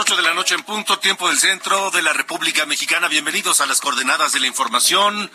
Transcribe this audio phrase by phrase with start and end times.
[0.00, 3.06] 8 de la noche en punto, tiempo del centro de la República Mexicana.
[3.06, 5.30] Bienvenidos a las coordenadas de la información.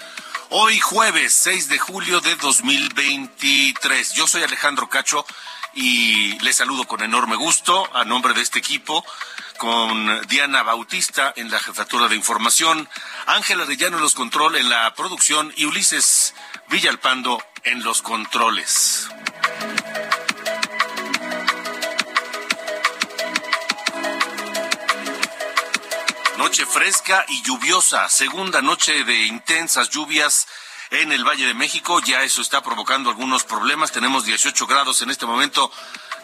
[0.50, 4.14] Hoy jueves 6 de julio de 2023.
[4.16, 5.24] Yo soy Alejandro Cacho
[5.76, 9.06] y les saludo con enorme gusto a nombre de este equipo
[9.60, 12.90] con Diana Bautista en la jefatura de información,
[13.28, 16.34] Ángela Arellano en los controles en la producción y Ulises
[16.70, 19.10] Villalpando en los controles.
[26.38, 30.48] Noche fresca y lluviosa, segunda noche de intensas lluvias
[30.92, 32.02] en el Valle de México.
[32.02, 33.94] Ya eso está provocando algunos problemas.
[33.94, 35.72] Tenemos 18 grados en este momento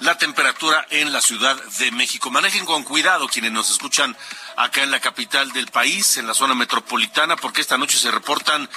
[0.02, 2.30] la temperatura en la Ciudad de México.
[2.30, 4.17] Manejen con cuidado quienes nos escuchan
[4.58, 8.70] acá en la capital del país, en la zona metropolitana, porque esta noche se reportan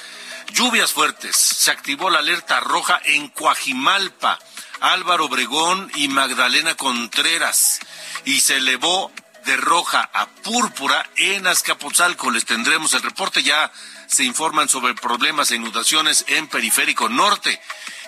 [0.53, 1.35] lluvias fuertes.
[1.35, 4.39] Se activó la alerta roja en Coajimalpa,
[4.81, 7.81] Álvaro Obregón y Magdalena Contreras.
[8.25, 9.11] Y se elevó
[9.45, 12.31] de roja a púrpura en Azcapotzalco.
[12.31, 13.43] Les tendremos el reporte.
[13.43, 13.71] Ya
[14.07, 17.61] se informan sobre problemas e inundaciones en Periférico Norte.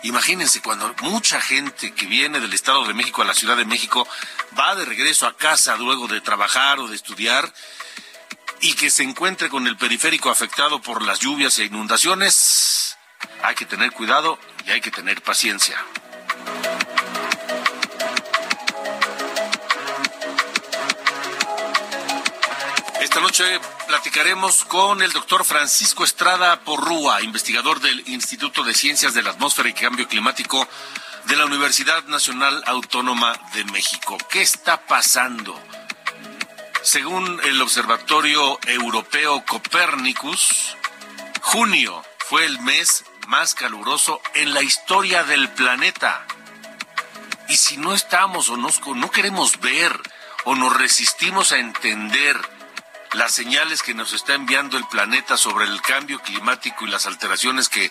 [0.03, 4.07] Imagínense cuando mucha gente que viene del Estado de México a la Ciudad de México
[4.59, 7.53] va de regreso a casa luego de trabajar o de estudiar
[8.61, 12.97] y que se encuentre con el periférico afectado por las lluvias e inundaciones.
[13.43, 15.77] Hay que tener cuidado y hay que tener paciencia.
[23.17, 29.23] Esta noche platicaremos con el doctor Francisco Estrada Porrúa, investigador del Instituto de Ciencias de
[29.23, 30.69] la Atmósfera y Cambio Climático
[31.25, 34.19] de la Universidad Nacional Autónoma de México.
[34.29, 35.59] ¿Qué está pasando?
[36.83, 40.77] Según el Observatorio Europeo Copernicus,
[41.41, 46.27] junio fue el mes más caluroso en la historia del planeta.
[47.49, 49.99] Y si no estamos o no queremos ver
[50.45, 52.56] o nos resistimos a entender
[53.17, 57.69] las señales que nos está enviando el planeta sobre el cambio climático y las alteraciones
[57.69, 57.91] que,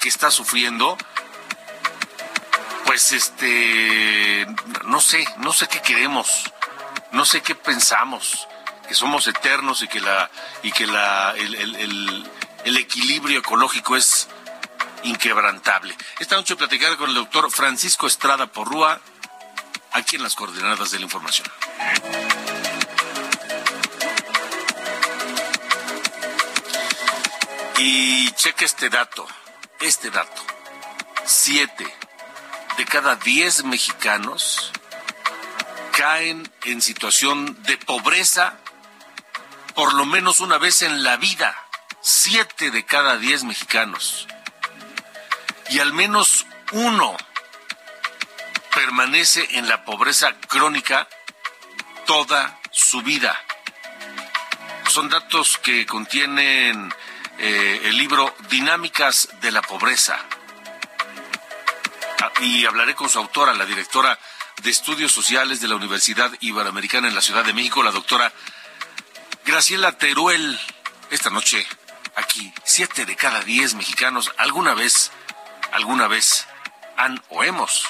[0.00, 0.96] que está sufriendo,
[2.84, 4.46] pues este,
[4.84, 6.52] no sé, no sé qué queremos,
[7.12, 8.46] no sé qué pensamos,
[8.86, 10.30] que somos eternos y que la,
[10.62, 12.30] y que la, el, el,
[12.64, 14.28] el equilibrio ecológico es
[15.04, 15.96] inquebrantable.
[16.18, 19.00] Esta noche platicar con el doctor Francisco Estrada Porrúa,
[19.92, 21.48] aquí en las coordenadas de la información.
[27.78, 29.26] Y cheque este dato,
[29.80, 30.42] este dato.
[31.26, 31.86] Siete
[32.78, 34.72] de cada diez mexicanos
[35.92, 38.58] caen en situación de pobreza
[39.74, 41.54] por lo menos una vez en la vida.
[42.00, 44.26] Siete de cada diez mexicanos.
[45.68, 47.14] Y al menos uno
[48.74, 51.08] permanece en la pobreza crónica
[52.06, 53.38] toda su vida.
[54.88, 56.90] Son datos que contienen
[57.38, 60.18] eh, el libro Dinámicas de la Pobreza.
[62.22, 64.18] Ah, y hablaré con su autora, la directora
[64.62, 68.32] de Estudios Sociales de la Universidad Iberoamericana en la Ciudad de México, la doctora
[69.44, 70.58] Graciela Teruel.
[71.10, 71.66] Esta noche,
[72.16, 75.12] aquí, siete de cada diez mexicanos alguna vez,
[75.72, 76.46] alguna vez
[76.96, 77.86] han o hemos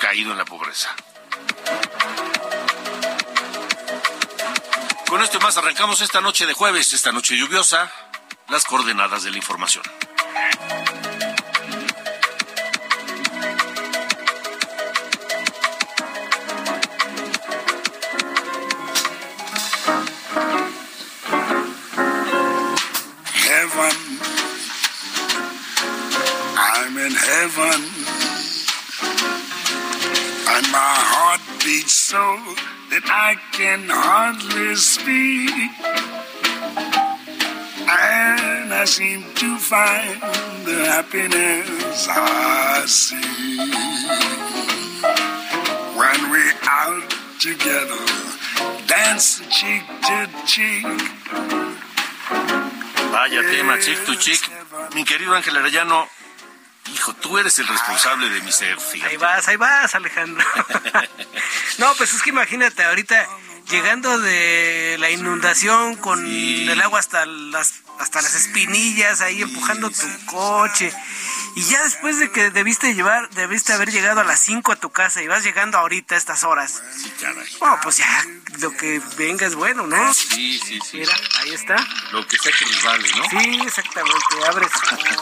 [0.00, 0.94] caído en la pobreza.
[5.06, 7.92] Con esto y más arrancamos esta noche de jueves, esta noche lluviosa
[8.48, 9.84] las coordenadas de la información.
[23.34, 23.96] Heaven,
[26.56, 27.82] I'm in heaven,
[30.48, 32.38] and my heart beats so
[32.90, 36.15] that I can hardly speak.
[38.18, 40.16] And I seem to find
[40.64, 43.20] the happiness I see
[46.00, 48.04] when we're out together,
[48.86, 50.86] dance cheek to cheek.
[53.12, 54.40] Vaya tema, chick to chick.
[54.94, 56.08] Mi querido Ángel Arellano,
[56.94, 59.12] hijo, tú eres el responsable de mi ser, fíjate.
[59.12, 60.42] Ahí vas, ahí vas, Alejandro.
[61.78, 63.28] no, pues es que imagínate, ahorita
[63.68, 67.82] llegando de la inundación con el agua hasta las
[68.16, 70.92] hasta las espinillas ahí empujando tu coche
[71.54, 74.90] y ya después de que debiste llevar debiste haber llegado a las 5 a tu
[74.90, 76.82] casa y vas llegando ahorita a estas horas
[77.60, 78.26] bueno pues ya
[78.60, 80.98] lo que venga es bueno no Sí, sí, sí.
[80.98, 81.76] mira ahí está
[82.12, 83.24] Lo que sea que nos vale, ¿no?
[83.28, 84.70] sí exactamente abres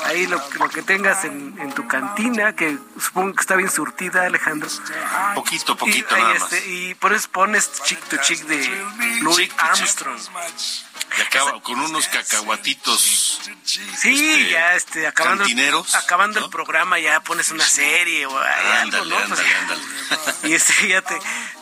[0.05, 4.27] ahí lo, lo que tengas en, en tu cantina que supongo que está bien surtida
[4.27, 4.69] Alejandro
[5.35, 6.67] Poquito, y, poquito ahí nada este, más.
[6.69, 8.69] y por eso pones chick to chick de
[9.23, 9.51] Louis.
[9.59, 10.21] Armstrong
[11.17, 13.41] Y acaba con unos cacahuatitos.
[13.65, 13.81] Sí,
[14.31, 16.47] este, ya este, acabando, cantineros, acabando ¿no?
[16.47, 19.17] el programa ya pones una serie o hay algo, Ándale, ¿no?
[19.29, 19.83] Pues, ándale, ándale.
[20.45, 21.19] y este, ya te,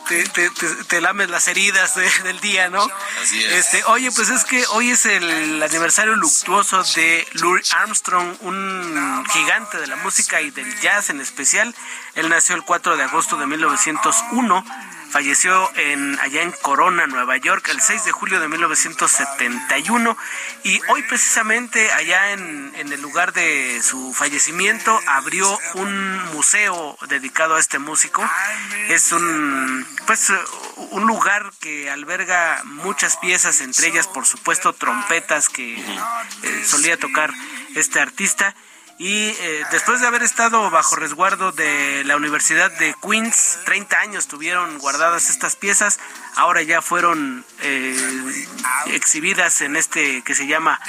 [0.07, 2.87] te, te, te- te lames las heridas de- del día, ¿no?
[3.21, 3.51] Así es.
[3.53, 9.77] Este, oye, pues es que hoy es el aniversario luctuoso de Louis Armstrong, un gigante
[9.79, 11.73] de la música y del jazz en especial.
[12.15, 14.65] Él nació el 4 de agosto de 1901.
[15.13, 20.17] Falleció en, allá en Corona, Nueva York, el 6 de julio de 1971.
[20.63, 27.57] Y hoy precisamente allá en, en el lugar de su fallecimiento abrió un museo dedicado
[27.57, 28.27] a este músico.
[28.89, 30.33] Es un, pues,
[30.77, 37.31] un lugar que alberga muchas piezas, entre ellas, por supuesto, trompetas que eh, solía tocar
[37.75, 38.55] este artista.
[38.99, 44.27] Y eh, después de haber estado bajo resguardo de la Universidad de Queens, 30 años
[44.27, 45.99] tuvieron guardadas estas piezas,
[46.35, 48.45] ahora ya fueron eh,
[48.87, 50.79] exhibidas en este que se llama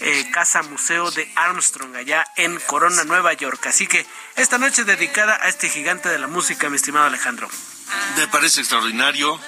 [0.00, 3.66] eh, Casa Museo de Armstrong, allá en Corona, Nueva York.
[3.66, 4.06] Así que
[4.36, 7.48] esta noche dedicada a este gigante de la música, mi estimado Alejandro.
[8.16, 9.40] Me parece extraordinario,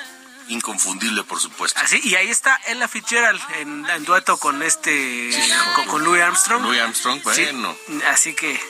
[0.48, 1.80] inconfundible, por supuesto.
[1.80, 5.30] Así, y ahí está Ella Fitzgerald en, en dueto con este,
[5.74, 6.62] con, con Louis Armstrong.
[6.62, 7.76] Louis Armstrong, Sí, bueno.
[8.08, 8.60] así que,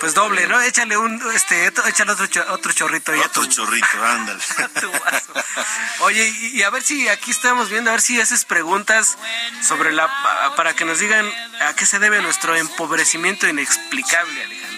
[0.00, 0.60] pues doble, ¿no?
[0.60, 4.40] Échale un, este, échale otro, cho- otro chorrito Otro tu- chorrito, ándale.
[6.00, 9.16] Oye, y, y a ver si aquí estamos viendo, a ver si haces preguntas
[9.62, 11.30] sobre la, pa- para que nos digan
[11.62, 14.73] a qué se debe nuestro empobrecimiento inexplicable, Alejandro.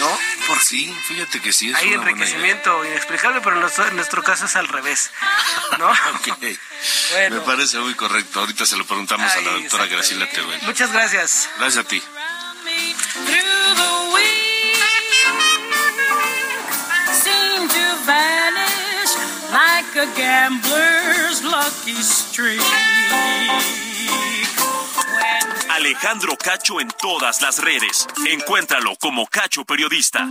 [0.00, 0.18] ¿No?
[0.48, 3.96] Por sí, fíjate que sí es Hay una buena enriquecimiento inexplicable, pero en nuestro, en
[3.96, 5.10] nuestro caso es al revés.
[5.78, 5.90] ¿No?
[5.92, 6.10] idea.
[6.30, 6.58] Ok.
[7.12, 7.36] Bueno.
[7.36, 8.40] Me parece muy correcto.
[8.40, 9.86] Ahorita se lo preguntamos a la doctora.
[9.86, 10.60] Graciela Teruel.
[10.62, 11.48] Muchas gracias.
[11.58, 12.02] Gracias a ti.
[19.52, 22.60] like a gambler's lucky streak.
[25.70, 28.06] Alejandro Cacho en todas las redes.
[28.26, 30.26] Encuéntralo como Cacho Periodista.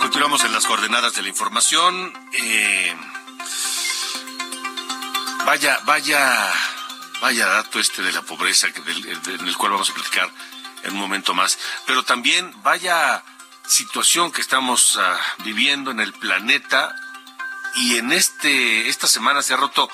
[0.00, 2.12] Continuamos en las coordenadas de la información.
[2.32, 2.94] Eh,
[5.46, 6.52] vaya, vaya,
[7.20, 10.30] vaya dato este de la pobreza que del- del- en el cual vamos a platicar
[10.82, 11.58] en un momento más.
[11.86, 13.22] Pero también vaya
[13.66, 16.94] situación que estamos ah, viviendo en el planeta
[17.76, 19.88] y en este esta semana se ha roto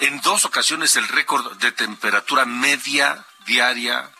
[0.00, 4.10] en dos ocasiones el récord de temperatura media diaria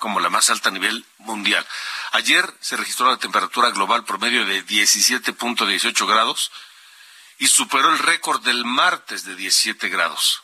[0.00, 1.64] como la más alta a nivel mundial.
[2.12, 6.50] Ayer se registró la temperatura global promedio de 17.18 grados
[7.38, 10.42] y superó el récord del martes de 17 grados.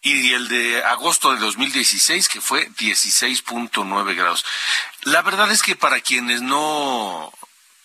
[0.00, 4.44] Y el de agosto de 2016, que fue 16.9 grados.
[5.02, 7.32] La verdad es que para quienes no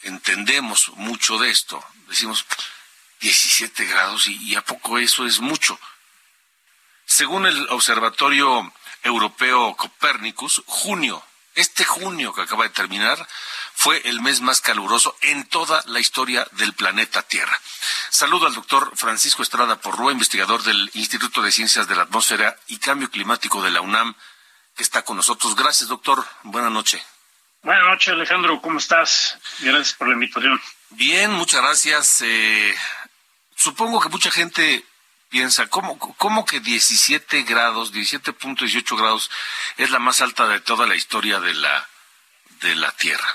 [0.03, 2.45] entendemos mucho de esto, decimos
[3.23, 5.79] 17 grados y, y a poco eso es mucho.
[7.05, 11.23] Según el Observatorio Europeo Copérnicus, junio,
[11.55, 13.25] este junio que acaba de terminar,
[13.73, 17.57] fue el mes más caluroso en toda la historia del planeta Tierra.
[18.09, 22.77] Saludo al doctor Francisco Estrada Porrúa, investigador del Instituto de Ciencias de la Atmósfera y
[22.77, 24.15] Cambio Climático de la UNAM,
[24.75, 25.55] que está con nosotros.
[25.55, 26.25] Gracias, doctor.
[26.43, 27.01] Buenas noches.
[27.61, 28.61] Buenas noches, Alejandro.
[28.61, 29.37] ¿Cómo estás?
[29.59, 30.61] Gracias por la invitación.
[30.89, 32.21] Bien, muchas gracias.
[32.21, 32.75] Eh,
[33.63, 34.83] supongo que mucha gente
[35.29, 39.31] piensa, ¿cómo, ¿cómo que 17 grados, 17.18 grados
[39.77, 41.87] es la más alta de toda la historia de la,
[42.61, 43.27] de la Tierra?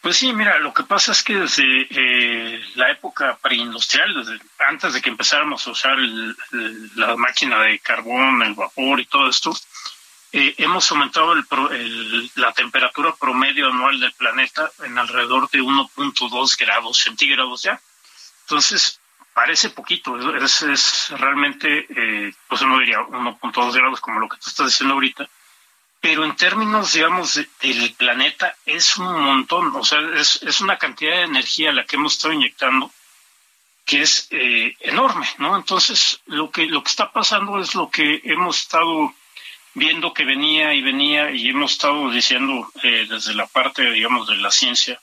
[0.00, 4.94] Pues sí, mira, lo que pasa es que desde eh, la época preindustrial, desde antes
[4.94, 9.28] de que empezáramos a usar el- el- la máquina de carbón, el vapor y todo
[9.28, 9.54] esto,
[10.32, 11.34] eh, hemos aumentado
[12.34, 17.80] la temperatura promedio anual del planeta en alrededor de 1.2 grados centígrados ya.
[18.46, 18.98] Entonces,
[19.34, 24.66] parece poquito, es, realmente, eh, pues no diría 1.2 grados como lo que tú estás
[24.66, 25.28] diciendo ahorita,
[26.00, 31.16] pero en términos, digamos, del planeta es un montón, o sea, es, es una cantidad
[31.16, 32.90] de energía la que hemos estado inyectando
[33.84, 35.56] que es eh, enorme, ¿no?
[35.56, 39.14] Entonces, lo que, lo que está pasando es lo que hemos estado
[39.74, 44.36] viendo que venía y venía y hemos estado diciendo eh, desde la parte, digamos, de
[44.36, 45.00] la ciencia,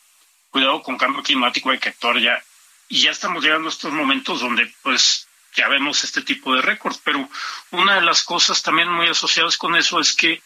[0.50, 2.42] cuidado con cambio climático, hay que actuar ya.
[2.90, 7.00] Y ya estamos llegando a estos momentos donde, pues, ya vemos este tipo de récords.
[7.04, 7.30] Pero
[7.72, 10.42] una de las cosas también muy asociadas con eso es que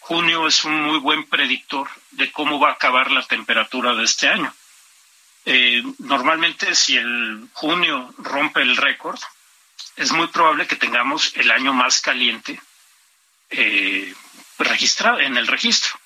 [0.00, 4.28] junio es un muy buen predictor de cómo va a acabar la temperatura de este
[4.28, 4.52] año.
[5.46, 9.20] Eh, normalmente, si el junio rompe el récord,
[9.96, 12.60] es muy probable que tengamos el año más caliente
[13.50, 14.14] eh,
[14.58, 15.98] registrado en el registro.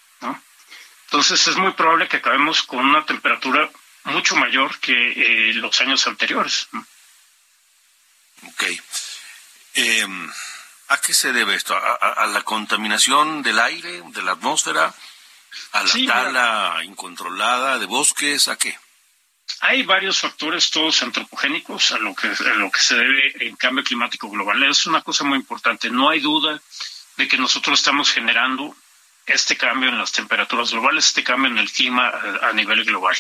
[1.07, 3.71] Entonces es muy probable que acabemos con una temperatura
[4.09, 6.69] mucho mayor que eh, los años anteriores.
[8.47, 8.65] Ok.
[9.75, 10.33] Em,
[10.88, 11.77] ¿A qué se debe esto?
[11.77, 14.95] ¿A, la contaminación del aire, de la atmósfera?
[15.73, 18.49] ¿A la tala incontrolada de bosques?
[18.49, 18.79] ¿A qué?
[19.61, 23.85] Hay varios factores, todos antropogénicos, a lo que, a lo que se debe el cambio
[23.85, 24.62] climático global.
[24.62, 25.91] Es una cosa muy importante.
[25.91, 26.61] No hay duda
[27.17, 28.75] de que nosotros estamos generando
[29.27, 32.09] este cambio en las temperaturas globales, este cambio en el clima
[32.43, 33.17] a, nivel global.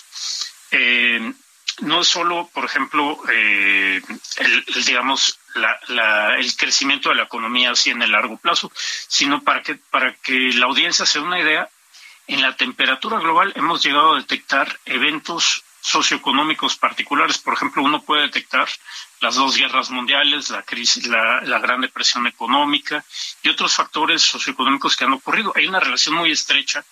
[0.70, 1.32] Eh,
[1.80, 4.02] no solo, por ejemplo, eh,
[4.38, 8.72] el, digamos, el crecimiento de la economía así en el largo plazo,
[9.06, 11.68] sino para que, para que la audiencia se dé una idea,
[12.26, 17.38] en la temperatura global hemos llegado a detectar eventos socioeconómicos particulares.
[17.38, 18.68] Por ejemplo, uno puede detectar
[19.20, 23.04] las dos guerras mundiales, la crisis, la, gran depresión económica
[23.42, 25.52] y otros factores socioeconómicos que han ocurrido.
[25.56, 26.84] Hay una relación muy estrecha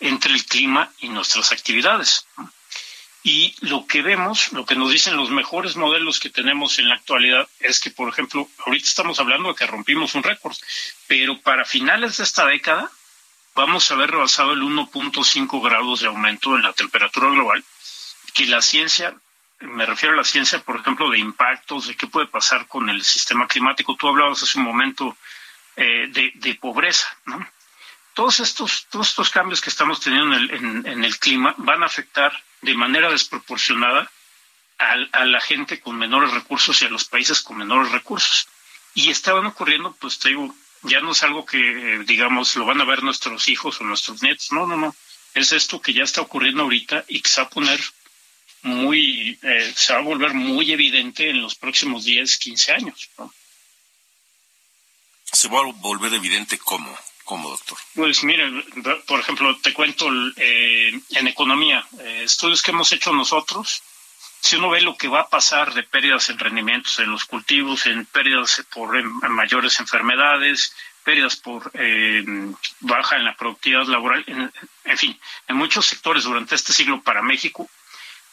[0.00, 2.26] entre el clima y nuestras actividades.
[3.22, 6.94] Y lo que vemos, lo que nos dicen los mejores modelos que tenemos en la
[6.94, 10.56] actualidad es que, por ejemplo, ahorita estamos hablando de que rompimos un récord,
[11.06, 12.90] pero para finales de esta década
[13.54, 17.62] vamos a haber rebasado el 1.5 grados de aumento en la temperatura global
[18.32, 19.14] que la ciencia,
[19.60, 23.02] me refiero a la ciencia, por ejemplo, de impactos, de qué puede pasar con el
[23.02, 23.96] sistema climático.
[23.96, 25.16] Tú hablabas hace un momento
[25.76, 27.46] eh, de, pobreza, ¿no?
[28.14, 32.32] Todos estos, todos estos cambios que estamos teniendo en el, clima van a afectar
[32.62, 34.10] de manera desproporcionada
[34.78, 38.48] a, la gente con menores recursos y a los países con menores recursos.
[38.94, 42.84] Y estaban ocurriendo, pues te digo, ya no es algo que, digamos, lo van a
[42.84, 44.52] ver nuestros hijos o nuestros nietos.
[44.52, 44.94] No, no, no.
[45.34, 47.80] Es esto que ya está ocurriendo ahorita y que se va a poner
[48.62, 53.10] muy, eh, se va a volver muy evidente en los próximos 10, 15 años.
[55.24, 56.96] ¿Se va a volver evidente cómo?
[57.30, 57.78] ¿Cómo, doctor?
[57.94, 58.50] Pues mire,
[59.06, 63.84] por ejemplo, te cuento eh, en economía, eh, estudios que hemos hecho nosotros,
[64.40, 67.86] si uno ve lo que va a pasar de pérdidas en rendimientos en los cultivos,
[67.86, 71.70] en pérdidas por mayores enfermedades, pérdidas por
[72.80, 77.70] baja en la productividad laboral, en, fin, en muchos sectores durante este siglo para México,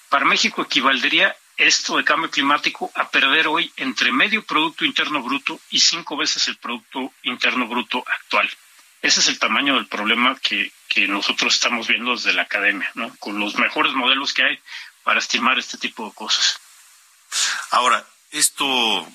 [0.10, 5.60] para México equivaldría esto de cambio climático a perder hoy entre medio Producto Interno Bruto
[5.70, 8.50] y cinco veces el Producto Interno Bruto actual.
[9.02, 10.72] Ese es el tamaño del problema que,
[11.08, 13.16] nosotros estamos viendo desde la academia, ¿no?
[13.18, 14.60] con los mejores modelos que hay
[15.04, 16.60] para estimar este tipo de cosas.
[17.70, 19.08] Ahora, esto,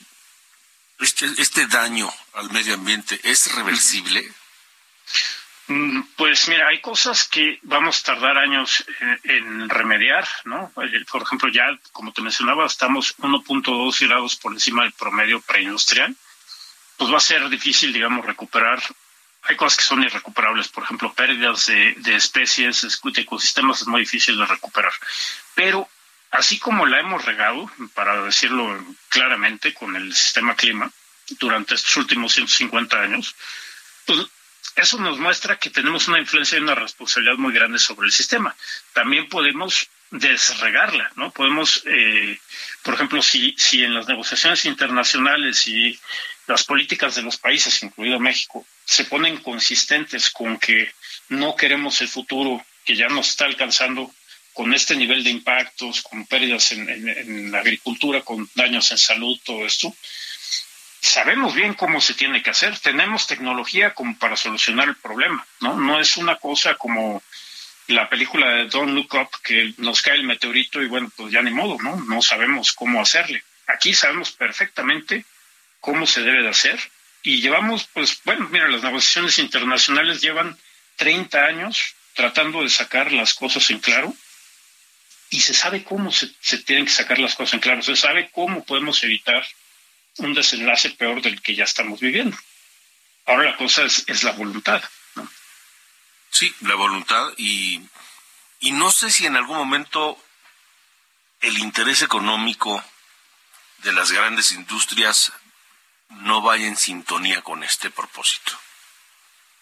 [1.00, 4.32] este, este daño al medio ambiente, ¿es reversible?
[5.68, 8.84] Mm, pues mira, hay cosas que vamos a tardar años
[9.24, 10.72] en, remediar, ¿no?
[10.82, 16.14] Eh, por ejemplo, ya, como te mencionaba, estamos 1.2 grados por encima del promedio preindustrial.
[16.96, 18.82] Pues va a ser difícil, digamos, recuperar.
[19.44, 24.02] Hay cosas que son irrecuperables, por ejemplo, pérdidas de, de especies, de ecosistemas es muy
[24.02, 24.92] difícil de recuperar.
[25.54, 25.88] Pero
[26.30, 30.90] así como la hemos regado, para decirlo claramente, con el sistema clima
[31.40, 33.34] durante estos últimos 150 años,
[34.06, 34.26] pues
[34.76, 38.54] eso nos muestra que tenemos una influencia y una responsabilidad muy grande sobre el sistema.
[38.92, 41.31] También podemos desregarla, ¿no?
[41.31, 42.38] Podemos, eh,
[42.83, 45.99] por ejemplo, si, si en las negociaciones internacionales y
[46.47, 50.92] las políticas de los países, incluido México, se ponen consistentes con que
[51.31, 54.12] no queremos el futuro que ya nos está alcanzando
[54.52, 59.64] con este nivel de impactos, con pérdidas en, la agricultura, con daños en salud, todo
[59.64, 59.97] esto,
[61.00, 65.75] sabemos bien cómo se tiene que hacer, tenemos tecnología como para solucionar el problema, ¿no?
[65.75, 67.23] No es una cosa como
[67.88, 71.42] la película de Don't Look Up que nos cae el meteorito y bueno, pues ya
[71.42, 71.96] ni modo, ¿no?
[71.96, 73.42] No sabemos cómo hacerle.
[73.66, 75.24] Aquí sabemos perfectamente
[75.80, 76.78] cómo se debe de hacer
[77.24, 80.58] Y llevamos, pues, bueno, mira, las negociaciones internacionales llevan
[80.96, 84.14] 30 años tratando de sacar las cosas en claro
[85.30, 88.28] y se sabe cómo se, se, tienen que sacar las cosas en claro, se sabe
[88.32, 89.46] cómo podemos evitar
[90.18, 92.36] un desenlace peor del que ya estamos viviendo.
[93.24, 94.82] Ahora la cosa es, es la voluntad.
[96.42, 97.80] Sí, la voluntad y,
[98.58, 100.18] y no sé si en algún momento
[101.40, 102.82] el interés económico
[103.84, 105.32] de las grandes industrias
[106.08, 108.58] no vaya en sintonía con este propósito.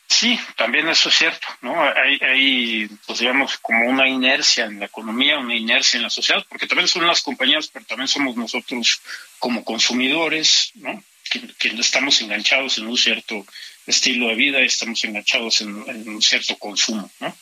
[0.07, 1.83] Sí, también eso es cierto, ¿no?
[1.83, 6.47] Hay, hay, pues digamos, como una inercia en la economía, una inercia en la sociedad,
[6.49, 9.03] porque también son las compañías, pero también somos nosotros
[9.39, 11.05] como consumidores, ¿no?
[11.31, 13.45] Que, que estamos enganchados en un cierto
[13.91, 15.75] estilo de vida, estamos enganchados en,
[16.09, 17.37] un cierto consumo, ¿no?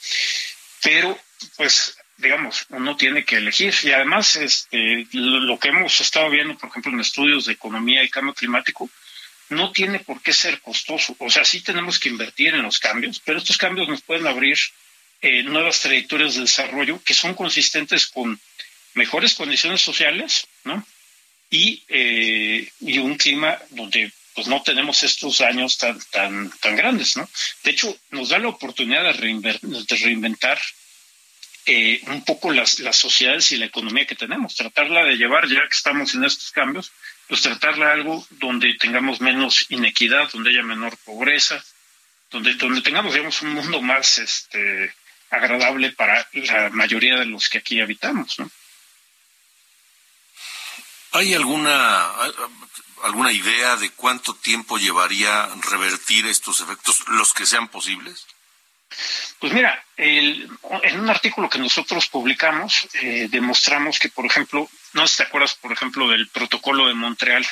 [0.83, 1.19] Pero,
[1.57, 3.75] pues, digamos, uno tiene que elegir.
[3.83, 8.03] Y además, este, lo, lo, que hemos estado viendo, por ejemplo, en estudios de economía
[8.03, 8.91] y cambio climático,
[9.51, 11.17] no tiene por qué ser costoso.
[11.19, 14.59] O sea, sí tenemos que invertir en los cambios, pero estos cambios nos pueden abrir
[15.21, 18.39] eh, nuevas trayectorias de desarrollo que son consistentes con
[18.95, 20.87] mejores condiciones sociales, ¿no?
[21.51, 27.17] Y, eh, y un clima donde pues no tenemos estos daños tan, tan, tan grandes,
[27.17, 27.29] ¿no?
[27.65, 30.61] De hecho, nos da la oportunidad de, reinver de reinventar
[31.67, 35.63] eh, un poco las, las sociedades y la economía que tenemos, tratarla de llevar, ya
[35.63, 36.93] que estamos en estos cambios,
[37.27, 41.61] pues tratarla algo donde tengamos menos inequidad, donde haya menor pobreza,
[42.31, 44.95] donde, donde tengamos, digamos, un mundo más este,
[45.31, 48.49] agradable para la mayoría de los que aquí habitamos, ¿no?
[51.13, 52.13] ¿Hay alguna,
[53.03, 58.27] alguna idea de cuánto tiempo llevaría revertir estos efectos, los que sean posibles?
[59.39, 60.51] Pues mira, el,
[60.83, 65.23] en un artículo que nosotros publicamos, eh, demostramos que, por ejemplo, no sé si te
[65.25, 67.47] acuerdas, por ejemplo, del protocolo de Montreal,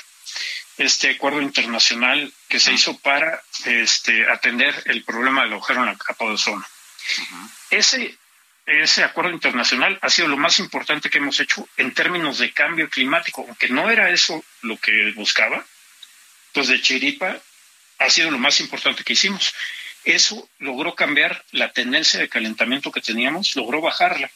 [0.78, 5.96] este acuerdo internacional que se hizo para este, atender el problema del agujero en la
[5.96, 6.66] capa de ozono.
[6.66, 7.50] Uh -huh.
[7.70, 8.18] Ese,
[8.66, 12.90] ese acuerdo internacional ha sido lo más importante que hemos hecho en términos de cambio
[12.90, 15.64] climático, aunque no era eso lo que buscaba,
[16.52, 17.38] pues de chiripa
[17.98, 19.54] ha sido lo más importante que hicimos.
[20.04, 24.30] Eso logró cambiar la tendencia de calentamiento que teníamos, logró bajarla.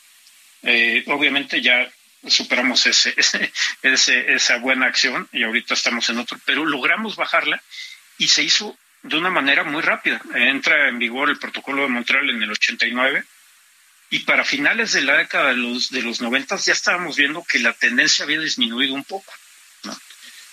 [0.62, 1.90] Eh, obviamente ya
[2.26, 3.14] superamos ese,
[3.82, 7.62] ese, esa buena acción y ahorita estamos en otro, pero logramos bajarla
[8.16, 10.20] y se hizo de una manera muy rápida.
[10.34, 13.24] Entra en vigor el protocolo de Montreal en el 89
[14.10, 17.60] y para finales de la década de los, de los 90 ya estábamos viendo que
[17.60, 19.32] la tendencia había disminuido un poco.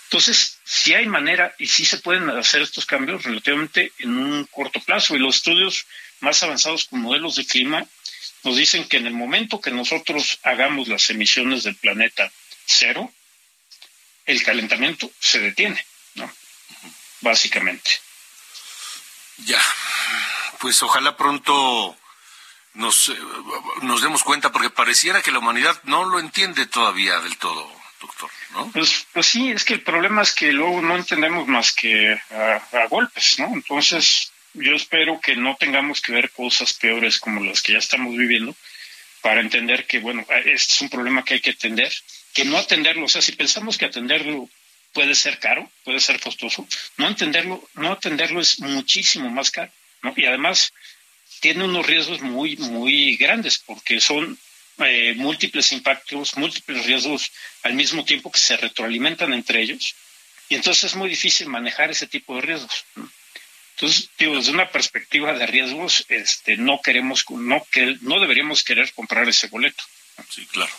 [0.04, 4.80] Entonces, sí hay manera y sí se pueden hacer estos cambios relativamente en un corto
[4.80, 5.84] plazo y los estudios
[6.20, 7.86] más avanzados con modelos de clima
[8.42, 12.32] nos dicen que en el momento que nosotros hagamos las emisiones del planeta
[12.64, 13.12] cero,
[14.24, 16.32] el calentamiento se detiene, ¿no?
[17.20, 18.00] Básicamente.
[19.44, 19.62] Ya,
[20.58, 21.97] pues ojalá pronto
[22.74, 23.16] nos, eh,
[23.82, 28.30] nos demos cuenta, porque pareciera que la humanidad no lo entiende todavía del todo, doctor,
[28.52, 28.70] ¿no?
[28.72, 32.86] Pues, pues sí, es que el problema es que luego no entendemos más que a,
[32.88, 33.48] golpes, ¿no?
[33.52, 38.16] Entonces, yo espero que no tengamos que ver cosas peores como las que ya estamos
[38.16, 38.54] viviendo
[39.20, 41.92] para entender que, bueno, este es un problema que hay que atender,
[42.32, 44.48] que no atenderlo, o sea, si pensamos que atenderlo
[44.92, 49.70] puede ser caro, puede ser costoso, no atenderlo, no atenderlo es muchísimo más caro,
[50.02, 50.12] ¿no?
[50.16, 50.72] Y además
[51.40, 54.38] tiene unos riesgos muy, muy grandes porque son
[54.78, 59.94] eh, múltiples impactos, múltiples riesgos al mismo tiempo que se retroalimentan entre ellos.
[60.48, 62.84] Y entonces es muy difícil manejar ese tipo de riesgos.
[62.94, 63.10] ¿no?
[63.78, 68.92] Entonces, digo, desde una perspectiva de riesgos, este, no queremos, no, que, no deberíamos querer
[68.92, 69.84] comprar ese boleto.
[70.28, 70.72] Sí, claro.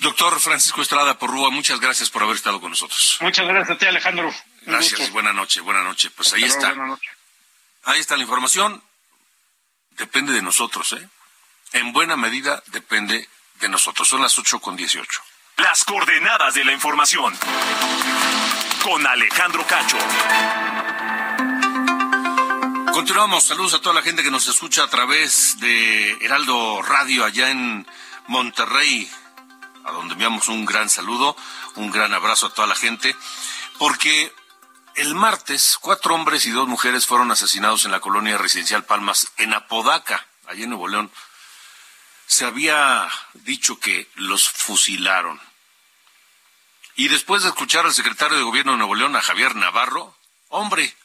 [0.00, 3.18] Doctor Francisco Estrada Porrúa, muchas gracias por haber estado con nosotros.
[3.20, 4.34] Muchas gracias a ti, Alejandro.
[4.62, 6.08] Gracias, buena noche, buena noche.
[6.10, 7.90] Pues Hasta ahí luego, está.
[7.90, 8.82] Ahí está la información.
[9.96, 11.08] Depende de nosotros, ¿eh?
[11.72, 13.28] En buena medida depende
[13.60, 14.08] de nosotros.
[14.08, 15.22] Son las ocho con dieciocho.
[15.56, 17.32] Las coordenadas de la información.
[18.82, 19.98] Con Alejandro Cacho.
[22.92, 23.44] Continuamos.
[23.44, 27.86] Saludos a toda la gente que nos escucha a través de Heraldo Radio allá en
[28.26, 29.10] Monterrey,
[29.84, 31.36] a donde enviamos un gran saludo,
[31.76, 33.16] un gran abrazo a toda la gente,
[33.78, 34.32] porque
[34.96, 39.52] el martes cuatro hombres y dos mujeres fueron asesinados en la colonia residencial Palmas, en
[39.52, 41.10] Apodaca, allá en Nuevo León.
[42.26, 45.40] Se había dicho que los fusilaron.
[46.96, 50.16] Y después de escuchar al secretario de Gobierno de Nuevo León, a Javier Navarro,
[50.48, 50.96] hombre,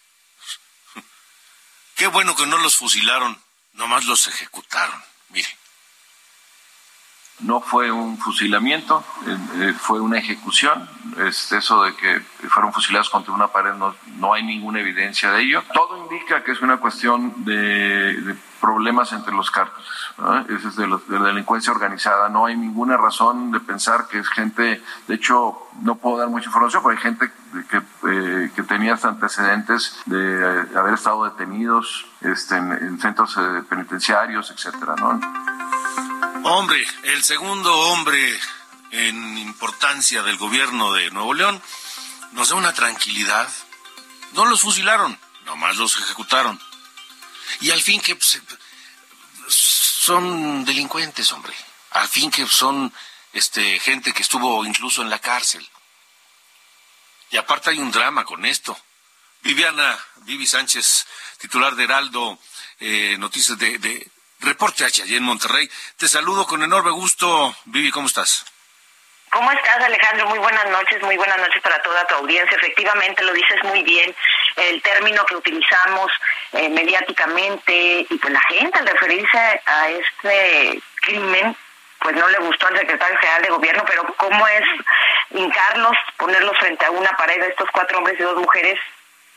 [1.96, 3.42] Qué bueno que no los fusilaron,
[3.74, 5.04] nomás los ejecutaron.
[5.30, 5.59] Mire.
[7.42, 10.90] No fue un fusilamiento, eh, eh, fue una ejecución.
[11.18, 15.44] Es eso de que fueron fusilados contra una pared, no, no hay ninguna evidencia de
[15.44, 15.64] ello.
[15.74, 19.90] Todo indica que es una cuestión de, problemas entre los cárteles.
[20.50, 22.28] Ese es de, la delincuencia organizada.
[22.28, 26.48] No hay ninguna razón de pensar que es gente, de hecho, no puedo dar mucha
[26.48, 27.32] información, pero hay gente
[27.70, 34.96] que, eh, que tenía antecedentes de haber estado detenidos este, en, en centros penitenciarios, etcétera,
[34.98, 35.20] ¿no?
[36.52, 38.40] Hombre, el segundo hombre
[38.90, 41.62] en importancia del gobierno de Nuevo León
[42.32, 43.48] nos da una tranquilidad.
[44.32, 46.60] No los fusilaron, nomás los ejecutaron.
[47.62, 48.42] Y al fin que pues,
[49.48, 51.54] son delincuentes, hombre.
[51.92, 52.92] Al fin que son
[53.32, 55.70] este gente que estuvo incluso en la cárcel.
[57.30, 58.76] Y aparte hay un drama con esto.
[59.44, 61.06] Viviana, Vivi Sánchez,
[61.38, 62.40] titular de Heraldo,
[62.80, 65.70] eh, noticias de, Reporte H, allí en Monterrey.
[65.98, 67.56] Te saludo con enorme gusto.
[67.66, 68.46] Vivi, ¿cómo estás?
[69.32, 70.28] ¿Cómo estás, Alejandro?
[70.28, 72.58] Muy buenas noches, muy buenas noches para toda tu audiencia.
[72.58, 74.16] Efectivamente, lo dices muy bien.
[74.56, 76.12] El término que utilizamos
[76.54, 81.56] eh, mediáticamente y pues la gente al referirse a este crimen,
[82.00, 84.64] pues no le gustó al secretario general de gobierno, pero ¿cómo es
[85.32, 88.80] hincarlos, ponerlos frente a una pared de estos cuatro hombres y dos mujeres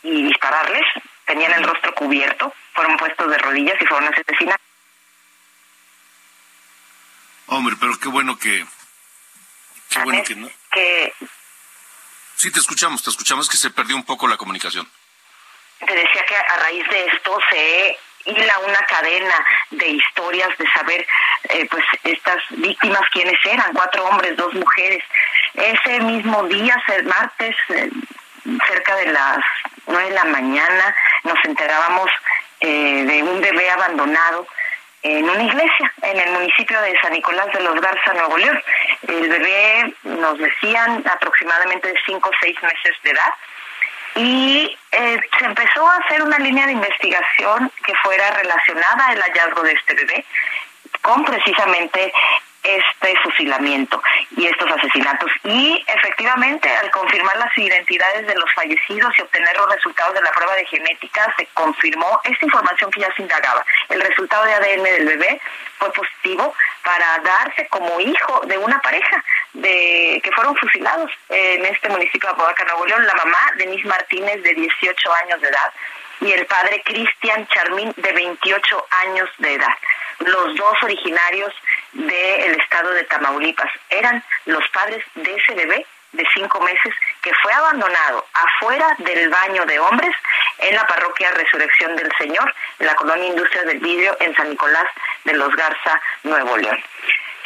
[0.01, 0.85] y dispararles?
[1.25, 4.72] Tenían el rostro cubierto, fueron puestos de rodillas y fueron asesinados.
[7.47, 8.65] Hombre, pero qué bueno que...
[9.89, 10.49] Qué bueno que no...
[10.71, 11.13] Que...
[12.35, 14.89] Sí, te escuchamos, te escuchamos que se perdió un poco la comunicación.
[15.85, 21.05] Te decía que a raíz de esto se hila una cadena de historias de saber
[21.49, 25.03] eh, pues estas víctimas quiénes eran, cuatro hombres, dos mujeres.
[25.53, 27.89] Ese mismo día, el martes, eh,
[28.67, 29.39] cerca de las
[29.87, 32.09] nueve de la mañana, nos enterábamos
[32.61, 34.47] eh, de un bebé abandonado
[35.03, 38.61] en una iglesia en el municipio de San Nicolás de los Garza, Nuevo León.
[39.07, 43.33] El bebé, nos decían, aproximadamente de 5 o 6 meses de edad.
[44.15, 49.63] Y eh, se empezó a hacer una línea de investigación que fuera relacionada al hallazgo
[49.63, 50.25] de este bebé
[51.01, 52.13] con precisamente
[52.63, 54.01] este fusilamiento
[54.37, 55.29] y estos asesinatos.
[55.43, 60.31] Y efectivamente, al confirmar las identidades de los fallecidos y obtener los resultados de la
[60.31, 63.65] prueba de genética, se confirmó esta información que ya se indagaba.
[63.89, 65.41] El resultado de ADN del bebé
[65.77, 69.23] fue positivo para darse como hijo de una pareja
[69.53, 74.41] de que fueron fusilados en este municipio de Apodaca, Nuevo León, la mamá Denise Martínez
[74.41, 75.73] de 18 años de edad
[76.21, 79.75] y el padre Cristian Charmín de 28 años de edad
[80.19, 81.53] los dos originarios
[81.93, 83.71] del estado de Tamaulipas.
[83.89, 89.65] Eran los padres de ese bebé de cinco meses que fue abandonado afuera del baño
[89.65, 90.15] de hombres
[90.59, 94.85] en la parroquia Resurrección del Señor, en la colonia Industria del Vidrio, en San Nicolás
[95.23, 96.81] de los Garza, Nuevo León.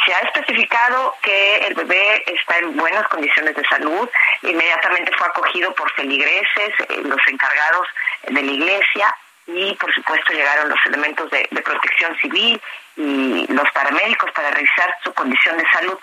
[0.06, 4.08] Se ha especificado que el bebé está en buenas condiciones de salud,
[4.42, 7.88] inmediatamente fue acogido por feligreses, eh, los encargados
[8.28, 9.16] de la iglesia,
[9.48, 12.62] y por supuesto llegaron los elementos de, protección civil
[12.98, 15.98] y los paramédicos para revisar su condición de salud.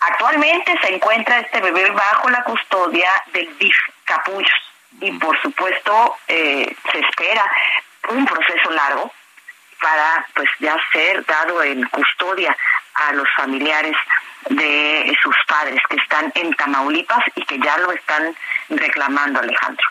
[0.00, 4.52] Actualmente se encuentra este bebé bajo la custodia del DIF Capullos
[5.00, 7.50] y por supuesto eh, se espera
[8.08, 9.12] un proceso largo
[9.80, 12.56] para pues ya ser dado en custodia
[12.94, 13.96] a los familiares
[14.48, 18.34] de sus padres que están en Tamaulipas y que ya lo están
[18.68, 19.86] reclamando Alejandro.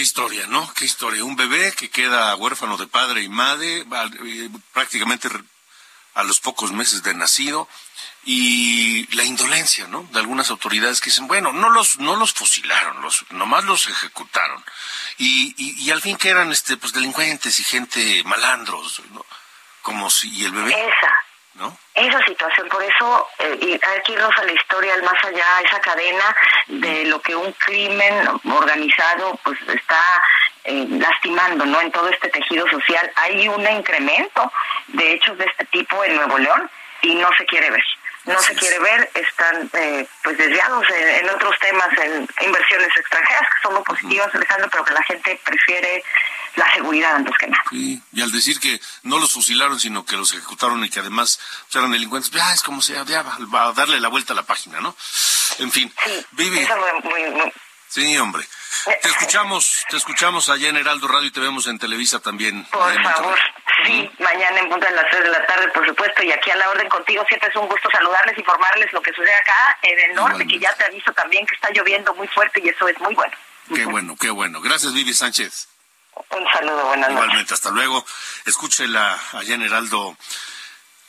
[0.00, 0.72] Qué historia, ¿no?
[0.72, 1.22] Qué historia.
[1.24, 5.28] Un bebé que queda huérfano de padre y madre, eh, prácticamente
[6.14, 7.68] a los pocos meses de nacido,
[8.24, 10.08] y la indolencia, ¿no?
[10.10, 14.64] De algunas autoridades que dicen, bueno, no los, no los fusilaron, los, nomás los ejecutaron.
[15.18, 19.26] Y, y, al fin que eran este, pues delincuentes y gente malandros, ¿no?
[19.82, 20.74] Como si, y el bebé.
[21.94, 25.80] Esa situación, por eso eh, hay que irnos a la historia, al más allá, esa
[25.80, 26.36] cadena
[26.68, 30.02] de lo que un crimen organizado pues está
[30.64, 31.80] eh, lastimando, ¿no?
[31.80, 33.10] En todo este tejido social.
[33.16, 34.52] Hay un incremento
[34.88, 36.70] de hechos de este tipo en Nuevo León
[37.02, 37.82] y no se quiere ver
[38.24, 43.62] no se quiere ver, están eh, pues desviados en, otros temas, en inversiones extranjeras que
[43.62, 46.04] son muy positivas, Alejandro, pero que la gente prefiere
[46.56, 47.62] la seguridad antes que nada.
[47.70, 51.40] Sí, y al decir que no los fusilaron, sino que los ejecutaron y que además
[51.62, 54.80] pues, eran delincuentes, ya es como se va a darle la vuelta a la página,
[54.80, 54.94] ¿no?
[55.58, 56.66] En fin, sí, Vivi.
[57.04, 57.52] muy,
[57.90, 58.44] Sí, hombre.
[59.02, 62.64] Te escuchamos, te escuchamos allá en Heraldo Radio y te vemos en Televisa también.
[62.66, 63.36] Por favor,
[63.84, 66.56] sí, mañana en punto de las 3 de la tarde, por supuesto, y aquí a
[66.56, 70.14] la orden contigo siempre es un gusto saludarles, informarles lo que sucede acá en el
[70.14, 73.14] norte, que ya te aviso también que está lloviendo muy fuerte y eso es muy
[73.14, 73.32] bueno.
[73.74, 74.60] Qué bueno, qué bueno.
[74.60, 75.68] Gracias, Vivi Sánchez.
[76.30, 78.06] Un saludo, buenas Igualmente, hasta luego.
[78.46, 80.16] Escúchela allá en Heraldo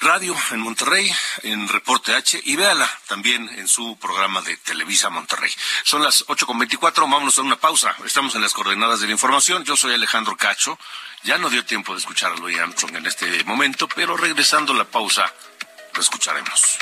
[0.01, 1.09] radio en Monterrey,
[1.43, 5.51] en Reporte H, y véala también en su programa de Televisa Monterrey.
[5.83, 7.95] Son las ocho con veinticuatro, vámonos a una pausa.
[8.03, 9.63] Estamos en las coordenadas de la información.
[9.63, 10.77] Yo soy Alejandro Cacho.
[11.23, 14.77] Ya no dio tiempo de escuchar a Louis Armstrong en este momento, pero regresando a
[14.77, 15.31] la pausa,
[15.93, 16.77] lo escucharemos.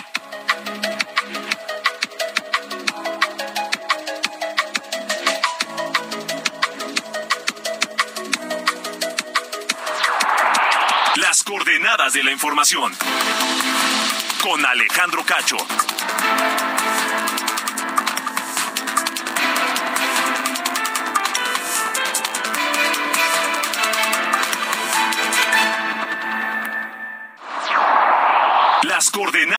[11.90, 12.92] De la información.
[14.44, 15.58] Con Alejandro Cacho.
[28.84, 29.58] Las coordenadas.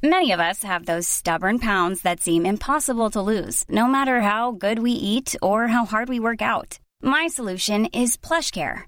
[0.00, 4.52] Many of us have those stubborn pounds that seem impossible to lose, no matter how
[4.52, 6.78] good we eat or how hard we work out.
[7.02, 8.87] My solution is PlushCare.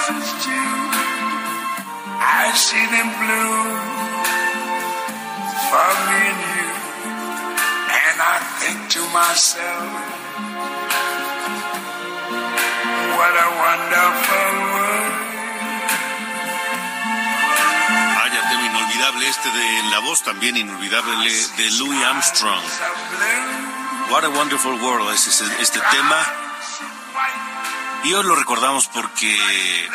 [0.00, 0.70] roses too.
[2.20, 3.68] I see them bloom
[5.68, 6.68] for me and you.
[8.00, 9.88] And I think to myself,
[13.16, 15.16] what a wonderful world.
[18.16, 21.12] Vaya tema inolvidable este de la voz también inolvidable
[21.56, 22.62] de Louis Armstrong.
[24.10, 26.49] What a Wonderful World es este, este tema.
[28.02, 29.88] Y hoy lo recordamos porque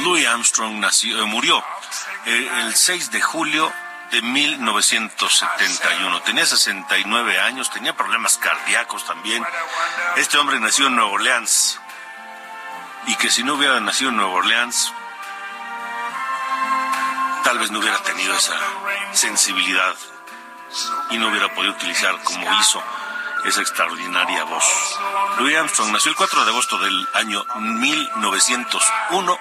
[0.00, 1.64] Louis Armstrong nació, eh, murió
[2.26, 3.72] eh, el 6 de julio
[4.10, 6.20] de 1971.
[6.22, 9.42] Tenía 69 años, tenía problemas cardíacos también.
[10.16, 11.80] Este hombre nació en Nueva Orleans.
[13.06, 14.92] Y que si no hubiera nacido en Nueva Orleans,
[17.44, 18.58] tal vez no hubiera tenido esa
[19.12, 19.94] sensibilidad
[21.10, 22.82] y no hubiera podido utilizar como hizo
[23.44, 24.64] esa extraordinaria voz.
[25.38, 29.38] Louis Armstrong nació el 4 de agosto del año 1901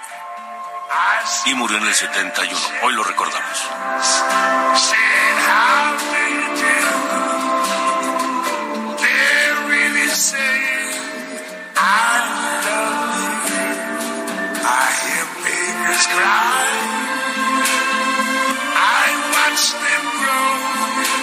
[1.46, 2.60] y murió en el 71.
[2.84, 3.70] Hoy lo recordamos.
[18.76, 21.23] I watch them.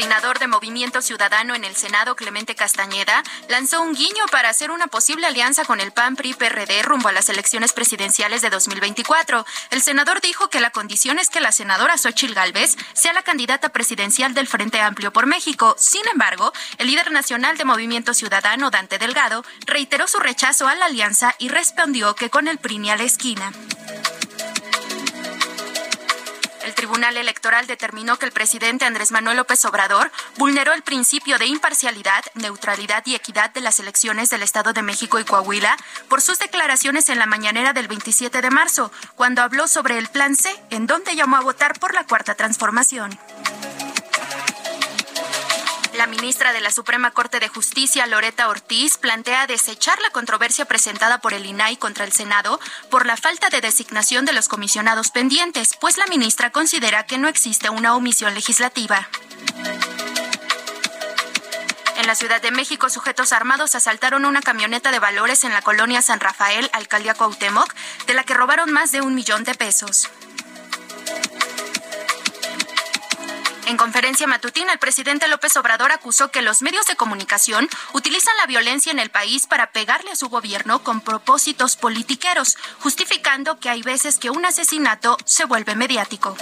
[0.00, 4.86] Coordinador de Movimiento Ciudadano en el Senado, Clemente Castañeda, lanzó un guiño para hacer una
[4.86, 9.44] posible alianza con el PAN PRI PRD rumbo a las elecciones presidenciales de 2024.
[9.68, 13.68] El senador dijo que la condición es que la senadora Xochil Gálvez sea la candidata
[13.68, 15.76] presidencial del Frente Amplio por México.
[15.78, 20.86] Sin embargo, el líder nacional de Movimiento Ciudadano, Dante Delgado, reiteró su rechazo a la
[20.86, 23.52] alianza y respondió que con el PRI ni a la esquina.
[26.70, 31.46] El Tribunal Electoral determinó que el presidente Andrés Manuel López Obrador vulneró el principio de
[31.46, 35.76] imparcialidad, neutralidad y equidad de las elecciones del Estado de México y Coahuila
[36.08, 40.36] por sus declaraciones en la mañanera del 27 de marzo, cuando habló sobre el Plan
[40.36, 43.18] C, en donde llamó a votar por la Cuarta Transformación.
[46.00, 51.18] La ministra de la Suprema Corte de Justicia, Loreta Ortiz, plantea desechar la controversia presentada
[51.18, 52.58] por el INAI contra el Senado
[52.88, 57.28] por la falta de designación de los comisionados pendientes, pues la ministra considera que no
[57.28, 59.10] existe una omisión legislativa.
[61.98, 66.00] En la Ciudad de México, sujetos armados asaltaron una camioneta de valores en la colonia
[66.00, 67.74] San Rafael, alcaldía Cuauhtémoc,
[68.06, 70.08] de la que robaron más de un millón de pesos.
[73.70, 78.46] En conferencia matutina, el presidente López Obrador acusó que los medios de comunicación utilizan la
[78.46, 83.82] violencia en el país para pegarle a su gobierno con propósitos politiqueros, justificando que hay
[83.82, 86.36] veces que un asesinato se vuelve mediático.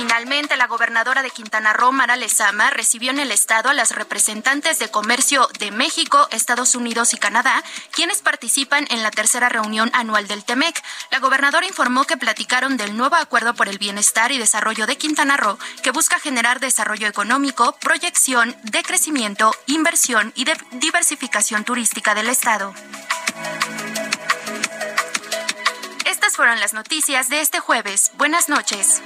[0.00, 4.78] Finalmente, la gobernadora de Quintana Roo, Mara Lezama, recibió en el estado a las representantes
[4.78, 10.26] de comercio de México, Estados Unidos y Canadá, quienes participan en la tercera reunión anual
[10.26, 10.82] del TEMEC.
[11.10, 15.36] La gobernadora informó que platicaron del nuevo acuerdo por el bienestar y desarrollo de Quintana
[15.36, 22.72] Roo, que busca generar desarrollo económico, proyección de crecimiento, inversión y diversificación turística del estado.
[26.06, 28.12] Estas fueron las noticias de este jueves.
[28.16, 29.02] Buenas noches.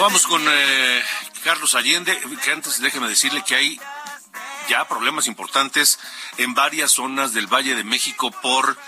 [0.00, 1.04] Vamos con eh,
[1.44, 3.80] Carlos Allende, que antes déjeme decirle que hay
[4.68, 5.98] ya problemas importantes
[6.38, 8.78] en varias zonas del Valle de México por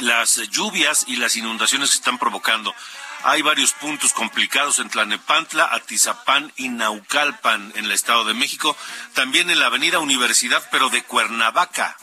[0.00, 2.74] las lluvias y las inundaciones que están provocando.
[3.22, 8.76] Hay varios puntos complicados en Tlanepantla, Atizapán y Naucalpan en el Estado de México.
[9.14, 11.96] También en la Avenida Universidad, pero de Cuernavaca,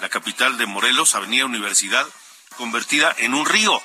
[0.00, 2.06] la capital de Morelos, Avenida Universidad,
[2.56, 3.82] convertida en un río.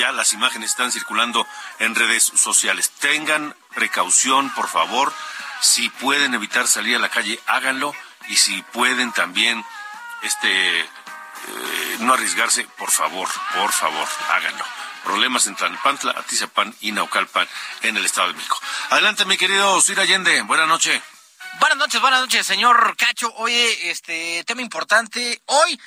[0.00, 1.46] Ya las imágenes están circulando
[1.78, 2.90] en redes sociales.
[3.00, 5.12] Tengan precaución, por favor.
[5.60, 7.94] Si pueden evitar salir a la calle, háganlo.
[8.28, 9.62] Y si pueden también,
[10.22, 10.86] este, eh,
[11.98, 14.64] no arriesgarse, por favor, por favor, háganlo.
[15.04, 17.46] Problemas en Tlalpantla, Atizapán y Naucalpan
[17.82, 18.58] en el Estado de México.
[18.88, 20.40] Adelante, mi querido Sir Allende.
[20.40, 20.98] Buenas noches.
[21.58, 23.30] Buenas noches, buenas noches, señor Cacho.
[23.34, 25.42] Oye, este tema importante.
[25.44, 25.78] Hoy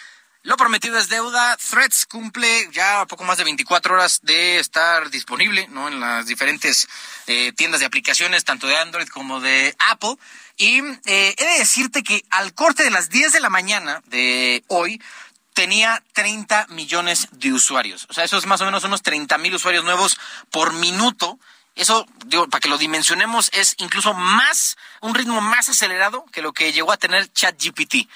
[0.44, 1.58] lo prometido es deuda.
[1.58, 5.88] Threads cumple ya poco más de 24 horas de estar disponible, ¿no?
[5.88, 6.88] En las diferentes
[7.28, 10.16] eh, tiendas de aplicaciones, tanto de Android como de Apple.
[10.58, 14.64] Y eh, he de decirte que al corte de las 10 de la mañana de
[14.68, 15.02] hoy,
[15.54, 18.06] tenía 30 millones de usuarios.
[18.10, 20.18] O sea, eso es más o menos unos 30 mil usuarios nuevos
[20.52, 21.40] por minuto.
[21.76, 26.54] Eso, digo, para que lo dimensionemos, es incluso más, un ritmo más acelerado que lo
[26.54, 28.08] que llegó a tener ChatGPT.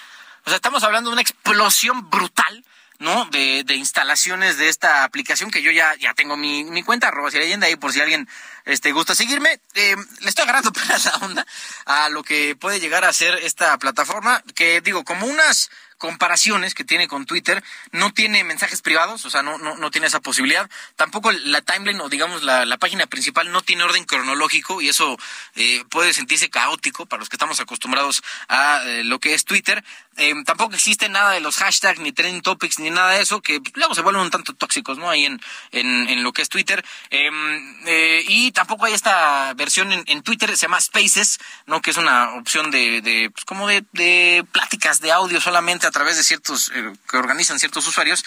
[0.47, 2.63] O sea, estamos hablando de una explosión brutal,
[2.99, 3.25] ¿no?
[3.25, 7.29] De, de instalaciones de esta aplicación que yo ya, ya tengo mi, mi cuenta, arroba
[7.29, 8.29] si leyenda ahí por si alguien
[8.63, 9.59] este, gusta seguirme.
[9.73, 11.45] Eh, le estoy agarrando para la onda
[11.85, 16.83] a lo que puede llegar a ser esta plataforma, que digo, como unas comparaciones que
[16.83, 20.69] tiene con Twitter, no tiene mensajes privados, o sea, no, no, no tiene esa posibilidad.
[20.95, 25.17] Tampoco la timeline o digamos la, página principal no tiene orden cronológico y eso
[25.55, 29.83] eh, puede sentirse caótico para los que estamos acostumbrados a eh, lo que es Twitter.
[30.15, 33.61] Eh, tampoco existe nada de los hashtags, ni trending topics, ni nada de eso, que
[33.73, 35.09] luego se vuelven un tanto tóxicos, ¿no?
[35.09, 35.39] Ahí en,
[35.71, 36.83] en, lo que es Twitter.
[38.27, 41.81] y tampoco hay esta versión en, en, Twitter, se llama Spaces, ¿no?
[41.81, 46.17] Que es una opción de, de pues como de pláticas de audio solamente a través
[46.17, 48.25] de ciertos, eh, que organizan ciertos usuarios.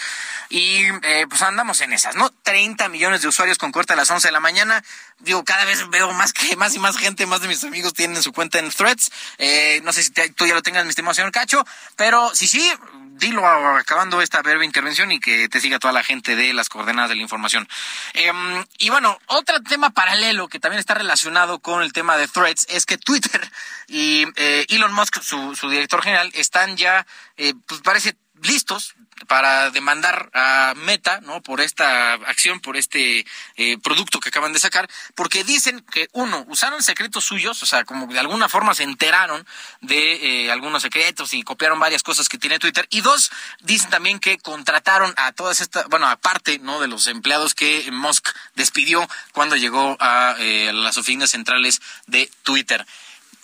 [0.49, 2.31] Y eh, pues andamos en esas, ¿no?
[2.42, 4.83] 30 millones de usuarios con corte a las 11 de la mañana.
[5.18, 8.23] Digo, cada vez veo más que más y más gente, más de mis amigos tienen
[8.23, 9.11] su cuenta en Threads.
[9.38, 12.73] Eh, no sé si tú ya lo tengas, mi estimado señor Cacho, pero si sí,
[13.20, 17.11] dilo acabando esta breve intervención y que te siga toda la gente de las coordenadas
[17.11, 17.68] de la información.
[18.14, 18.33] Eh,
[18.78, 22.87] y bueno, otro tema paralelo que también está relacionado con el tema de threads es
[22.87, 23.40] que Twitter
[23.87, 27.06] y eh, Elon Musk, su, su, director general, están ya,
[27.37, 28.94] eh, pues parece listos
[29.26, 31.42] para demandar a Meta, ¿no?
[31.42, 33.26] Por esta acción, por este
[33.57, 37.85] eh, producto que acaban de sacar, porque dicen que uno, usaron secretos suyos, o sea,
[37.85, 39.46] como de alguna forma se enteraron
[39.81, 44.20] de eh, algunos secretos y copiaron varias cosas que tiene Twitter, y dos, dicen también
[44.20, 46.81] que contrataron a todas estas, bueno, aparte, ¿no?
[46.81, 52.87] De los empleados que Musk despidió cuando llegó a eh, las oficinas centrales de Twitter.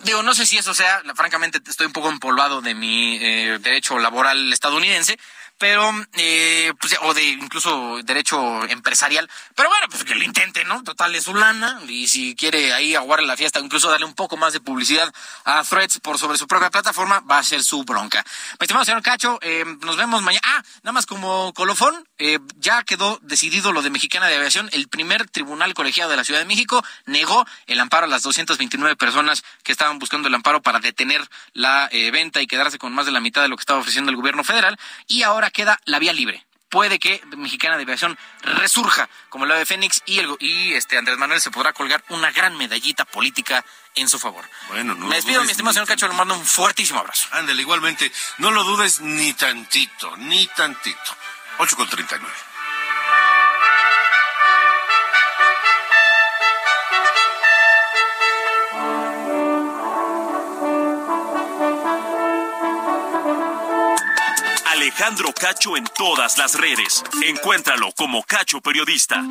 [0.05, 3.99] Digo, no sé si eso sea, francamente estoy un poco empolvado de mi eh, derecho
[3.99, 5.19] laboral estadounidense,
[5.59, 9.29] pero, eh, pues, o de incluso derecho empresarial.
[9.55, 10.83] Pero bueno, pues que lo intente, ¿no?
[10.83, 14.37] Total es su lana y si quiere ahí aguarle la fiesta, incluso darle un poco
[14.37, 15.13] más de publicidad
[15.45, 18.25] a Threads por sobre su propia plataforma, va a ser su bronca.
[18.61, 20.43] Mi estimado señor Cacho, eh, nos vemos mañana.
[20.45, 24.69] Ah, nada más como colofón, eh, ya quedó decidido lo de Mexicana de Aviación.
[24.73, 28.97] El primer tribunal colegiado de la Ciudad de México negó el amparo a las 229
[28.97, 33.07] personas que estaban buscando el amparo para detener la eh, venta y quedarse con más
[33.07, 34.79] de la mitad de lo que estaba ofreciendo el gobierno federal.
[35.07, 39.67] Y ahora queda la vía libre puede que Mexicana de Aviación resurja como la de
[39.67, 44.09] Fénix y, el, y este Andrés Manuel se podrá colgar una gran medallita política en
[44.09, 44.45] su favor.
[44.69, 47.29] Bueno, no Me despido, mi estimado señor Cacho, le mando un fuertísimo abrazo.
[47.33, 51.17] Ándale, igualmente, no lo dudes ni tantito, ni tantito.
[51.59, 52.35] 8 con 39.
[65.07, 67.05] Alejandro Cacho en todas las redes.
[67.23, 69.23] Encuéntralo como Cacho Periodista.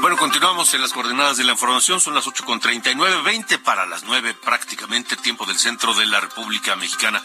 [0.00, 2.00] Bueno, continuamos en las coordenadas de la información.
[2.00, 6.20] Son las 8 con 39, 20 para las 9 prácticamente, tiempo del centro de la
[6.20, 7.20] República Mexicana.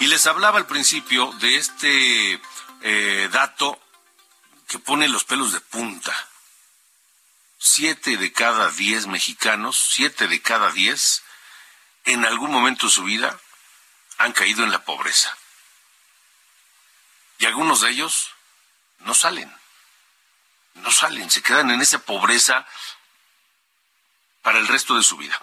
[0.00, 2.40] Y les hablaba al principio de este
[2.80, 3.78] eh, dato
[4.66, 6.14] que pone los pelos de punta.
[7.58, 11.22] Siete de cada diez mexicanos, siete de cada diez,
[12.06, 13.38] en algún momento de su vida
[14.18, 15.36] han caído en la pobreza.
[17.38, 18.30] Y algunos de ellos
[19.00, 19.54] no salen.
[20.74, 22.66] No salen, se quedan en esa pobreza
[24.42, 25.40] para el resto de su vida.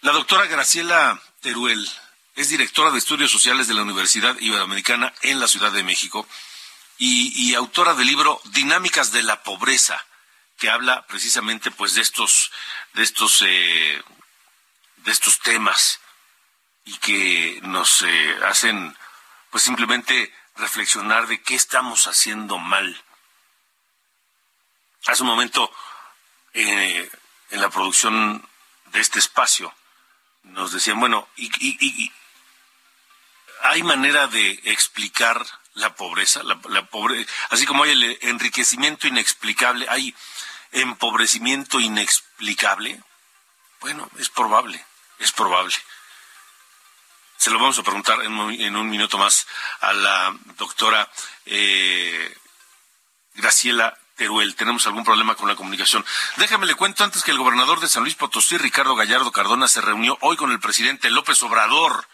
[0.00, 1.88] La doctora Graciela Teruel
[2.34, 6.26] es directora de Estudios Sociales de la Universidad Iberoamericana en la Ciudad de México
[6.98, 10.04] y, autora del libro Dinámicas de la Pobreza,
[10.58, 12.50] que habla precisamente pues de estos,
[12.94, 14.02] de estos eh,
[15.04, 16.00] de estos temas
[16.84, 18.96] y que nos eh, hacen
[19.50, 23.02] pues simplemente reflexionar de qué estamos haciendo mal.
[25.06, 25.70] Hace un momento
[26.54, 27.10] eh,
[27.50, 28.46] en la producción
[28.86, 29.74] de este espacio
[30.44, 32.12] nos decían, bueno, y, y-
[33.62, 35.44] ¿hay manera de explicar
[35.74, 36.42] la pobreza?
[36.42, 40.14] La, la pobre, así como hay el enriquecimiento inexplicable, ¿hay
[40.72, 43.02] empobrecimiento inexplicable?
[43.80, 44.84] Bueno, es probable,
[45.18, 45.74] es probable.
[47.36, 48.32] Se lo vamos a preguntar en,
[48.76, 49.46] un- minuto más
[49.80, 51.10] a la doctora
[51.46, 52.34] eh,
[53.34, 54.54] Graciela Teruel.
[54.54, 56.04] Tenemos algún problema con la comunicación.
[56.36, 59.80] Déjame le cuento antes que el gobernador de San Luis Potosí, Ricardo Gallardo Cardona, se
[59.80, 62.08] reunió hoy con el presidente López Obrador.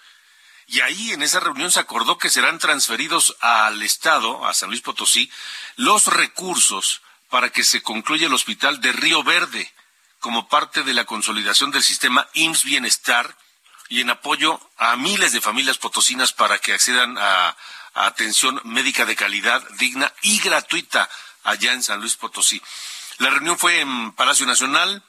[0.66, 4.82] Y ahí en esa reunión se acordó que serán transferidos al Estado, a San Luis
[4.82, 5.30] Potosí,
[5.76, 9.72] los recursos para que se concluya el hospital de Río Verde
[10.21, 13.37] como parte de la consolidación del sistema IMSS Bienestar
[13.89, 17.57] y en apoyo a miles de familias potosinas para que accedan a,
[17.93, 21.11] atención médica de calidad, digna y gratuita
[21.43, 22.62] allá en San Luis Potosí.
[23.18, 25.03] La reunión fue en Palacio Nacional,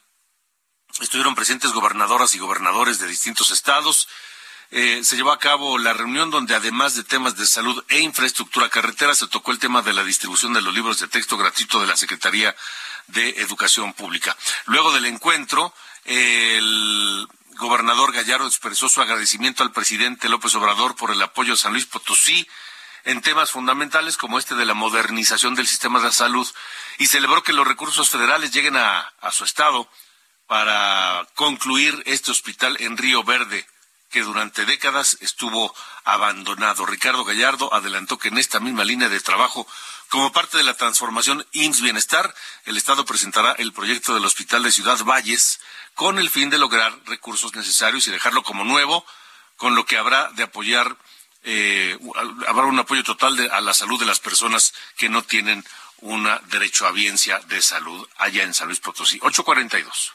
[0.99, 4.07] estuvieron presentes gobernadoras y gobernadores de distintos estados.
[4.71, 8.69] Eh, se llevó a cabo la reunión donde además de temas de salud e infraestructura
[8.69, 11.87] carretera se tocó el tema de la distribución de los libros de texto gratuito de
[11.87, 12.55] la Secretaría
[13.07, 14.35] de Educación Pública.
[14.65, 15.73] Luego del encuentro,
[16.05, 17.27] el
[17.57, 21.85] gobernador Gallardo expresó su agradecimiento al presidente López Obrador por el apoyo a San Luis
[21.85, 22.47] Potosí
[23.03, 26.47] en temas fundamentales como este de la modernización del sistema de salud
[26.97, 29.89] y celebró que los recursos federales lleguen a, a su estado
[30.47, 33.65] para concluir este hospital en Río Verde
[34.11, 35.73] que durante décadas estuvo
[36.03, 36.85] abandonado.
[36.85, 39.65] Ricardo Gallardo adelantó que en esta misma línea de trabajo,
[40.11, 42.35] como parte de la transformación IMSS Bienestar,
[42.65, 45.61] el Estado presentará el proyecto del Hospital de Ciudad Valles
[45.95, 49.05] con el fin de lograr recursos necesarios y dejarlo como nuevo,
[49.55, 50.97] con lo que habrá de apoyar,
[51.43, 51.97] eh,
[52.45, 55.63] habrá un apoyo total a la salud de las personas que no tienen
[56.01, 59.17] un derecho a biencia de salud allá en San Luis Potosí.
[59.21, 60.13] 842.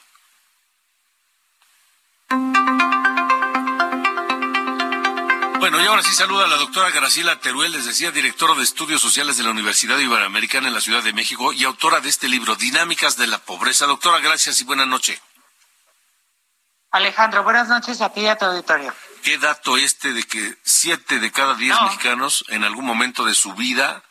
[5.69, 9.01] Bueno, y ahora sí saluda a la doctora Graciela Teruel, les decía, directora de Estudios
[9.01, 12.55] Sociales de la Universidad Iberoamericana en la Ciudad de México y autora de este libro,
[12.55, 13.85] Dinámicas de la Pobreza.
[13.85, 15.21] Doctora, gracias y buena noche.
[16.91, 18.95] Alejandro, buenas noches a ti y a tu auditorio.
[19.23, 21.81] ¿Qué dato este de que siete de cada diez No.
[21.87, 24.01] mexicanos en algún momento de su vida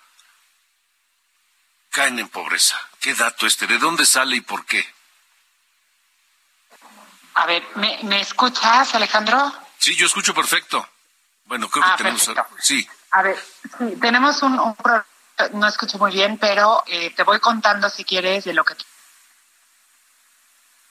[1.89, 2.79] caen en pobreza?
[3.01, 3.67] ¿Qué dato este?
[3.67, 4.87] ¿De dónde sale y por qué?
[7.33, 9.55] A ver, ¿me, me escuchas, Alejandro?
[9.79, 10.87] Sí, yo escucho perfecto.
[11.47, 12.25] Bueno, creo Ah, que tenemos...
[12.27, 12.57] perfecto.
[12.61, 13.39] Sí, A ver,
[13.79, 14.77] sí, tenemos un, un
[15.53, 18.75] no escucho muy bien, pero eh, te voy contando si quieres de lo que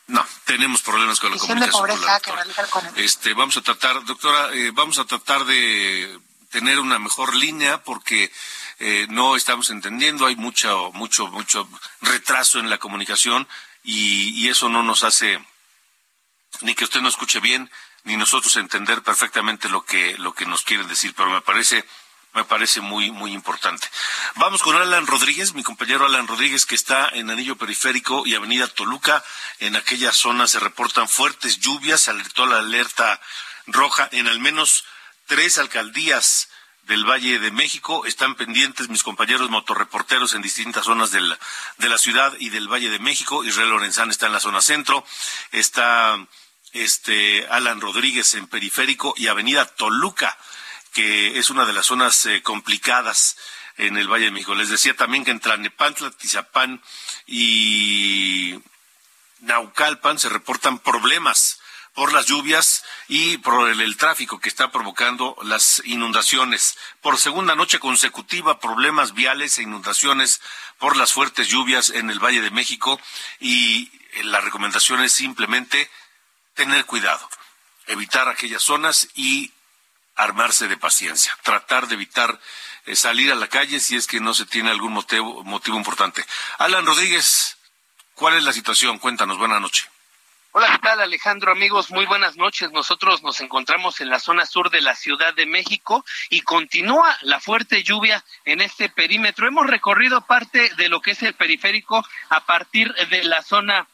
[0.07, 2.21] No, tenemos problemas con la Condición de comunicación.
[2.21, 6.19] con la pobreza que el- Este, vamos a tratar, doctora, eh, vamos a tratar de
[6.51, 8.31] tener una mejor línea porque
[8.79, 11.67] eh, no estamos entendiendo, hay mucho, mucho, mucho
[12.01, 13.47] retraso en la comunicación
[13.83, 15.43] y, y eso no nos hace
[16.61, 17.69] ni que usted no escuche bien
[18.05, 21.85] ni nosotros entender perfectamente lo que lo que nos quieren decir, pero me parece
[22.33, 23.87] me parece muy muy importante.
[24.35, 28.67] Vamos con Alan Rodríguez, mi compañero Alan Rodríguez que está en Anillo Periférico y Avenida
[28.67, 29.23] Toluca.
[29.59, 33.19] En aquella zona se reportan fuertes lluvias, alertó la alerta
[33.67, 34.85] roja en al menos
[35.25, 36.49] tres alcaldías
[36.83, 38.05] del Valle de México.
[38.05, 42.99] Están pendientes mis compañeros motorreporteros en distintas zonas de la ciudad y del Valle de
[42.99, 43.43] México.
[43.43, 45.03] Israel Lorenzán está en la zona centro.
[45.51, 46.19] Está
[46.75, 50.37] este Alan Rodríguez en Periférico y Avenida Toluca,
[50.93, 53.37] que es una de las zonas eh, complicadas
[53.77, 54.55] en el Valle de México.
[54.55, 56.81] Les decía también que en Tlanepantla, Tizapán
[57.25, 58.59] y
[59.39, 61.59] Naucalpan se reportan problemas
[61.93, 66.77] por las lluvias y por el, tráfico que está provocando las inundaciones.
[67.01, 70.41] Por segunda noche consecutiva, problemas viales e inundaciones
[70.77, 72.99] por las fuertes lluvias en el Valle de México
[73.39, 75.89] y eh, la recomendación es simplemente
[76.55, 77.29] tener cuidado,
[77.85, 79.51] evitar aquellas zonas y
[80.15, 82.39] armarse de paciencia, tratar de evitar
[82.85, 86.25] eh, salir a la calle si es que no se tiene algún motivo, motivo importante.
[86.57, 87.57] Alan Rodríguez,
[88.15, 88.97] ¿cuál es la situación?
[88.97, 89.85] Cuéntanos, buena noche.
[90.57, 91.51] Hola, ¿qué tal Alejandro?
[91.51, 92.71] Amigos, muy buenas noches.
[92.71, 97.41] Nosotros nos encontramos en la zona sur de la Ciudad de México y continúa la
[97.41, 99.49] fuerte lluvia en este perímetro.
[99.49, 103.85] Hemos recorrido parte de lo que es el periférico a partir de la zona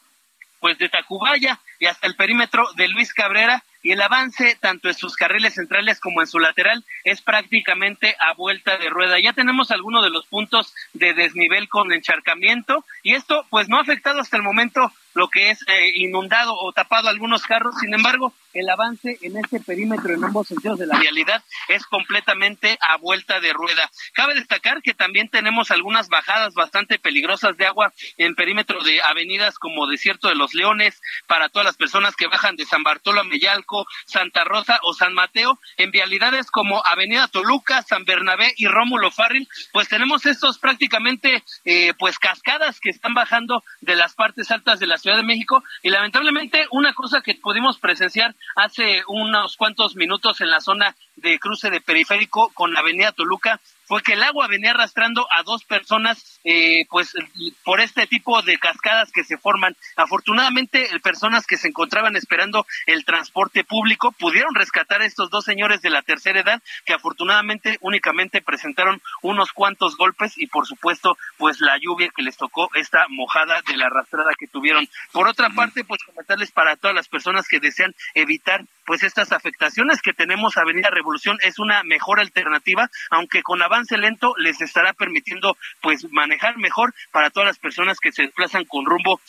[0.59, 4.93] pues de Tacubaya y hasta el perímetro de Luis Cabrera y el avance tanto en
[4.93, 9.19] sus carriles centrales como en su lateral es prácticamente a vuelta de rueda.
[9.19, 13.82] Ya tenemos algunos de los puntos de desnivel con encharcamiento y esto pues no ha
[13.82, 17.76] afectado hasta el momento lo que es eh, inundado o tapado algunos carros.
[17.80, 22.78] Sin embargo, el avance en este perímetro en ambos sentidos de la vialidad es completamente
[22.82, 23.89] a vuelta de rueda.
[24.14, 29.57] Cabe destacar que también tenemos algunas bajadas bastante peligrosas de agua en perímetro de avenidas
[29.57, 33.24] como Desierto de los Leones, para todas las personas que bajan de San Bartolo a
[33.24, 39.12] Mellalco, Santa Rosa o San Mateo, en vialidades como Avenida Toluca, San Bernabé y Rómulo
[39.12, 44.80] Farril, pues tenemos estos prácticamente eh, pues cascadas que están bajando de las partes altas
[44.80, 49.95] de la Ciudad de México y lamentablemente una cosa que pudimos presenciar hace unos cuantos
[49.95, 53.60] minutos en la zona de cruce de periférico con Avenida Toluca
[53.92, 57.14] fue que el agua venía arrastrando a dos personas, eh, pues
[57.66, 59.76] por este tipo de cascadas que se forman.
[59.98, 65.82] Afortunadamente, personas que se encontraban esperando el transporte público pudieron rescatar a estos dos señores
[65.82, 71.60] de la tercera edad, que afortunadamente únicamente presentaron unos cuantos golpes y, por supuesto, pues
[71.60, 74.88] la lluvia que les tocó esta mojada de la arrastrada que tuvieron.
[75.12, 80.02] Por otra parte, pues comentarles para todas las personas que desean evitar pues estas afectaciones
[80.02, 85.56] que tenemos Avenida Revolución es una mejor alternativa, aunque con avance lento les estará permitiendo
[85.82, 89.22] pues manejar mejor para todas las personas que se desplazan con rumbo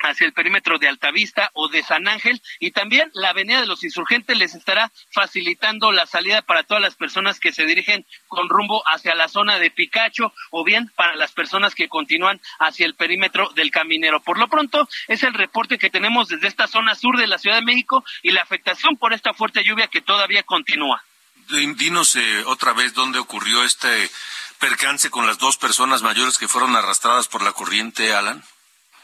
[0.00, 3.84] hacia el perímetro de Altavista o de San Ángel y también la Avenida de los
[3.84, 8.82] Insurgentes les estará facilitando la salida para todas las personas que se dirigen con rumbo
[8.86, 13.50] hacia la zona de Picacho o bien para las personas que continúan hacia el perímetro
[13.54, 14.20] del Caminero.
[14.20, 17.56] Por lo pronto es el reporte que tenemos desde esta zona sur de la Ciudad
[17.56, 21.02] de México y la afectación por esta fuerte lluvia que todavía continúa.
[21.48, 24.08] Dinos eh, otra vez dónde ocurrió este
[24.60, 28.44] percance con las dos personas mayores que fueron arrastradas por la corriente, Alan.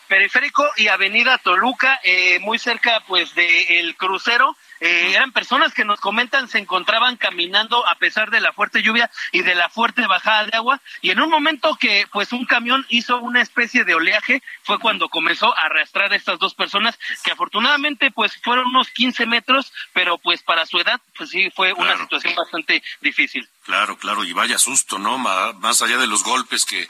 [0.09, 4.57] Periférico y Avenida Toluca, eh, muy cerca pues de el crucero.
[4.81, 9.11] Eh, eran personas que nos comentan se encontraban caminando a pesar de la fuerte lluvia
[9.33, 12.85] y de la fuerte bajada de agua y en un momento que pues un camión
[12.91, 17.31] hizo una especie de oleaje fue cuando comenzó a arrastrar a estas dos personas que
[17.31, 21.97] afortunadamente pues fueron unos 15 metros pero pues para su edad pues sí fue una
[21.97, 23.49] situación bastante difícil.
[23.65, 25.19] Claro, claro, y vaya susto, ¿no?
[25.19, 26.89] Más allá de los golpes que,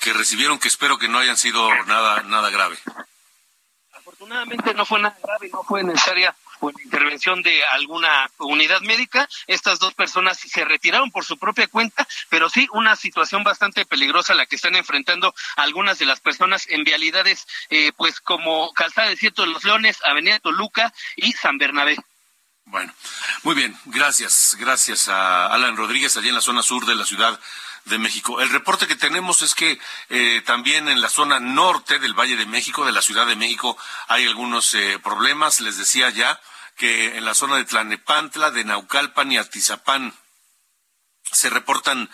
[0.00, 2.78] que recibieron, que espero que no hayan sido nada, nada grave.
[3.92, 9.28] Afortunadamente no fue nada grave, no fue necesaria la intervención de alguna unidad médica.
[9.46, 14.34] Estas dos personas se retiraron por su propia cuenta, pero sí una situación bastante peligrosa
[14.34, 19.16] la que están enfrentando algunas de las personas en vialidades, eh, pues como Calzada de
[19.16, 21.96] Cierto de los Leones, Avenida Toluca y San Bernabé.
[22.64, 22.92] Bueno,
[23.44, 27.40] muy bien, gracias, gracias a Alan Rodríguez, allí en la zona sur de la Ciudad
[27.88, 28.40] de México.
[28.40, 29.78] El reporte que tenemos es que
[30.08, 33.76] eh, también en la zona norte del Valle de México, de la Ciudad de México,
[34.06, 35.60] hay algunos eh, problemas.
[35.60, 36.40] Les decía ya
[36.76, 40.14] que en la zona de Tlanepantla, de Naucalpan y Atizapán
[41.30, 42.08] se reportan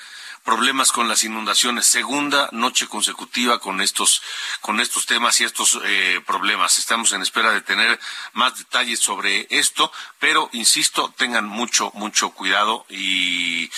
[0.44, 1.86] problemas con las inundaciones.
[1.86, 4.22] Segunda noche consecutiva con estos,
[4.60, 6.78] con estos temas y estos eh, problemas.
[6.78, 7.98] Estamos en espera de tener
[8.34, 13.70] más detalles sobre esto, pero insisto, tengan mucho, mucho cuidado y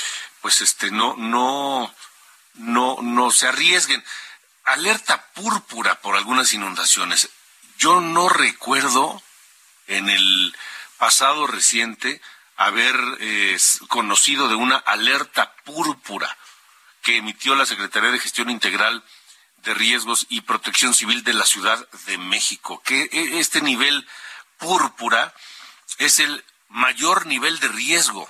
[0.46, 1.92] pues este no, no,
[2.54, 4.04] no, no se arriesguen.
[4.62, 7.30] Alerta púrpura por algunas inundaciones.
[7.78, 9.20] Yo no recuerdo
[9.88, 10.56] en el
[10.98, 12.22] pasado reciente
[12.56, 16.38] haber eh, conocido de una alerta púrpura
[17.02, 19.02] que emitió la Secretaría de Gestión Integral
[19.64, 24.06] de Riesgos y Protección Civil de la Ciudad de México, que e, este nivel
[24.58, 25.34] púrpura
[25.98, 28.28] es el mayor nivel de riesgo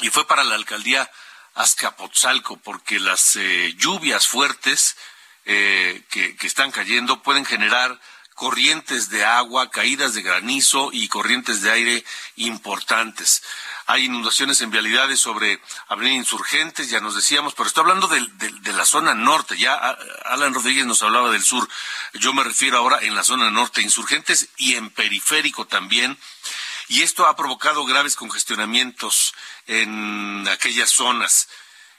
[0.00, 1.10] y fue para la alcaldía
[1.54, 4.96] Azcapotzalco porque las eh, lluvias fuertes
[5.46, 7.98] eh, que, que están cayendo pueden generar
[8.36, 12.04] corrientes de agua, caídas de granizo y corrientes de aire
[12.36, 13.42] importantes.
[13.86, 18.20] Hay inundaciones en vialidades sobre Avenida Insurgentes, ya nos decíamos, pero estoy hablando de,
[18.60, 19.56] de, la zona norte.
[19.56, 19.74] Ya
[20.26, 21.66] Alan Rodríguez nos hablaba del sur.
[22.12, 26.18] Yo me refiero ahora en la zona norte, Insurgentes y en periférico también.
[26.88, 29.34] Y esto ha provocado graves congestionamientos
[29.66, 31.48] en aquellas zonas.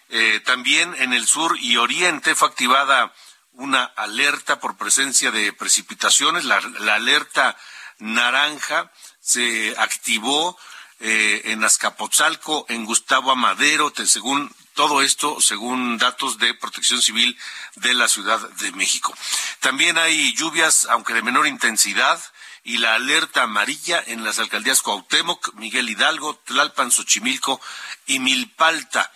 [0.10, 3.14] Eh, también en el sur y oriente fue activada
[3.52, 6.46] una alerta por presencia de precipitaciones.
[6.46, 6.58] La,
[6.94, 7.58] alerta
[8.00, 10.58] naranja se activó
[11.00, 17.38] eh, en Azcapotzalco, en Gustavo Amadero, según todo esto, según datos de Protección Civil
[17.76, 19.14] de la Ciudad de México.
[19.60, 22.22] También hay lluvias, aunque de menor intensidad,
[22.68, 27.62] y la alerta amarilla en las alcaldías Cuauhtémoc, Miguel Hidalgo, Tlalpan, Xochimilco
[28.08, 29.10] y Milpalta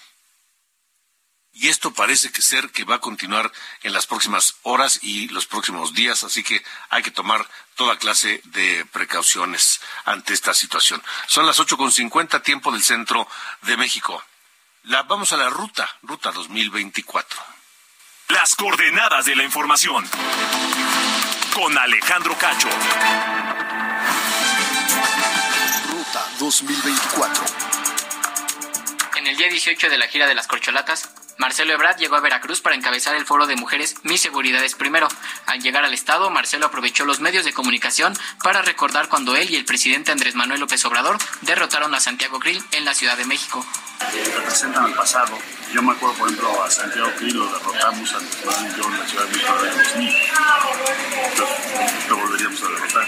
[1.54, 3.52] y esto parece que ser que va a continuar
[3.84, 7.46] en las próximas horas y los próximos días, así que hay que tomar
[7.76, 11.04] toda clase de precauciones ante esta situación.
[11.28, 13.28] Son las ocho con cincuenta tiempo del centro
[13.64, 14.24] de México.
[14.84, 17.38] La, vamos a la ruta, ruta 2024.
[18.30, 20.10] Las coordenadas de la información
[21.54, 22.68] con Alejandro Cacho.
[25.90, 27.44] Ruta 2024.
[29.18, 31.10] En el día 18 de la gira de las corcholatas,
[31.42, 35.08] Marcelo Ebrard llegó a Veracruz para encabezar el foro de mujeres Mi Seguridad es Primero.
[35.48, 38.14] Al llegar al Estado, Marcelo aprovechó los medios de comunicación
[38.44, 42.64] para recordar cuando él y el presidente Andrés Manuel López Obrador derrotaron a Santiago Grill
[42.74, 43.66] en la Ciudad de México.
[44.36, 45.36] Representan el pasado.
[45.74, 49.66] Yo me acuerdo, por ejemplo, a Santiago Grill lo derrotamos en la Ciudad de México
[49.66, 50.16] en 2000.
[51.32, 53.08] Entonces, lo volveríamos a derrotar.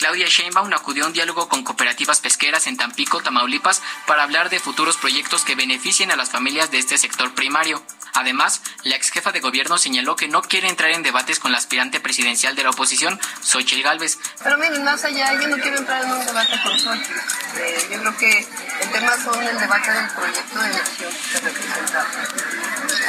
[0.00, 4.58] Claudia Sheinbaum acudió a un diálogo con cooperativas pesqueras en Tampico, Tamaulipas, para hablar de
[4.58, 7.82] futuros proyectos que beneficien a las familias de este sector primario.
[8.14, 11.58] Además, la ex jefa de gobierno señaló que no quiere entrar en debates con la
[11.58, 14.18] aspirante presidencial de la oposición, Xochitl Gálvez.
[14.42, 17.18] Pero miren, más allá, yo no quiero entrar en un debate con Xochitl.
[17.58, 18.48] Eh, yo creo que
[18.80, 22.06] el tema son el debate del proyecto de nación que se representa.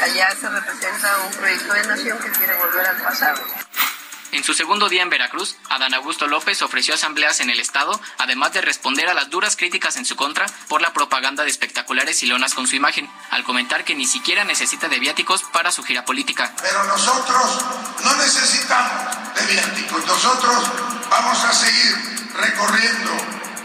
[0.04, 3.42] Allá se representa un proyecto de nación que quiere volver al pasado.
[4.32, 8.54] En su segundo día en Veracruz, Adán Augusto López ofreció asambleas en el Estado, además
[8.54, 12.28] de responder a las duras críticas en su contra por la propaganda de espectaculares y
[12.28, 16.06] lonas con su imagen, al comentar que ni siquiera necesita de viáticos para su gira
[16.06, 16.54] política.
[16.62, 17.60] Pero nosotros
[18.06, 20.64] no necesitamos de viáticos, nosotros
[21.10, 23.12] vamos a seguir recorriendo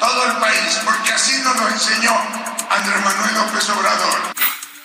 [0.00, 2.12] todo el país, porque así nos lo enseñó
[2.70, 4.34] Andrés Manuel López Obrador.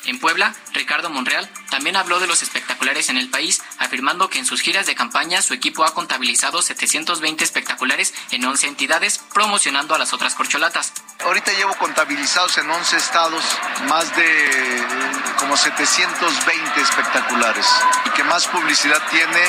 [0.06, 4.46] En Puebla, Ricardo Monreal también habló de los espectaculares en el país, afirmando que en
[4.46, 10.00] sus giras de campaña su equipo ha contabilizado 720 espectaculares en 11 entidades, promocionando a
[10.00, 10.92] las otras corcholatas.
[11.24, 13.44] Ahorita llevo contabilizados en 11 estados
[13.88, 14.84] más de
[15.38, 17.68] como 720 espectaculares.
[18.06, 19.42] Y que más publicidad tiene,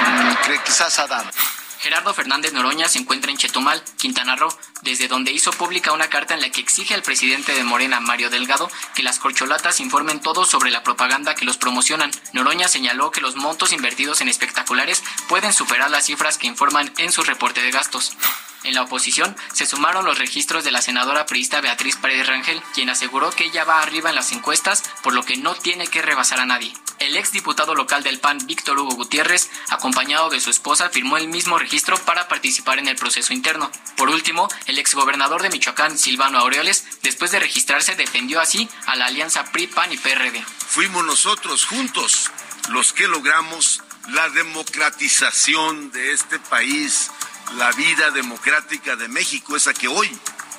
[0.00, 1.30] mm, quizás Adán.
[1.78, 4.48] Gerardo Fernández Noroña se encuentra en Chetumal, Quintana Roo,
[4.82, 8.30] desde donde hizo pública una carta en la que exige al presidente de Morena, Mario
[8.30, 12.10] Delgado, que las corcholatas informen todo sobre la propaganda que los promocionan.
[12.32, 17.12] Noroña señaló que los montos invertidos en espectaculares pueden superar las cifras que informan en
[17.12, 18.16] su reporte de gastos.
[18.64, 22.90] En la oposición se sumaron los registros de la senadora priista Beatriz Paredes Rangel, quien
[22.90, 26.40] aseguró que ella va arriba en las encuestas, por lo que no tiene que rebasar
[26.40, 26.72] a nadie.
[26.98, 31.28] El ex diputado local del PAN, Víctor Hugo Gutiérrez, acompañado de su esposa, firmó el
[31.28, 33.70] mismo registro para participar en el proceso interno.
[33.96, 38.96] Por último, el ex gobernador de Michoacán, Silvano Aureoles, después de registrarse, defendió así a
[38.96, 40.42] la alianza PRI-PAN y PRD.
[40.66, 42.30] Fuimos nosotros juntos
[42.70, 47.10] los que logramos la democratización de este país
[47.54, 50.10] la vida democrática de México, esa que hoy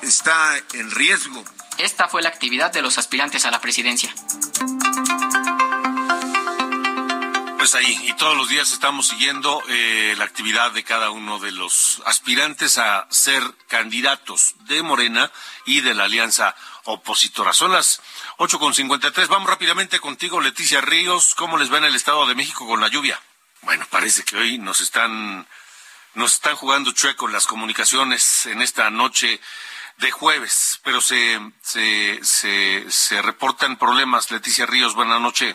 [0.02, 1.44] está en riesgo.
[1.76, 4.12] Esta fue la actividad de los aspirantes a la presidencia.
[7.74, 12.00] Ahí, y todos los días estamos siguiendo eh, la actividad de cada uno de los
[12.06, 15.30] aspirantes a ser candidatos de Morena
[15.66, 16.54] y de la alianza
[16.84, 17.52] opositora.
[17.52, 18.00] Son las
[18.38, 19.28] 8.53.
[19.28, 21.34] Vamos rápidamente contigo, Leticia Ríos.
[21.34, 23.20] ¿Cómo les va en el Estado de México con la lluvia?
[23.62, 25.46] Bueno, parece que hoy nos están,
[26.14, 29.40] nos están jugando chueco las comunicaciones en esta noche
[29.98, 34.30] de jueves, pero se, se, se, reportan problemas.
[34.30, 35.54] Leticia Ríos, buenas noches.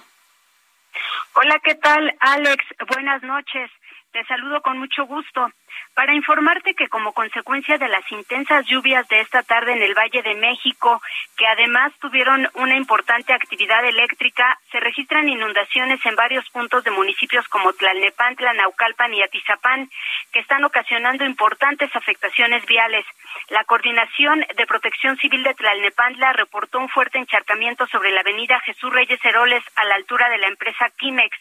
[1.36, 2.64] Hola, ¿qué tal, Alex?
[2.94, 3.72] Buenas noches.
[4.12, 5.50] Te saludo con mucho gusto
[5.96, 10.22] para informarte que como consecuencia de las intensas lluvias de esta tarde en el Valle
[10.24, 11.02] de México,
[11.38, 17.48] que además tuvieron una importante actividad eléctrica, se registran inundaciones en varios puntos de municipios
[17.48, 19.90] como Tlalnepantla, Naucalpan y Atizapán,
[20.32, 23.06] que están ocasionando importantes afectaciones viales.
[23.50, 28.92] La Coordinación de Protección Civil de Tlalnepantla reportó un fuerte encharcamiento sobre la avenida Jesús
[28.92, 31.38] Reyes Heroles a la altura de la empresa Quimex.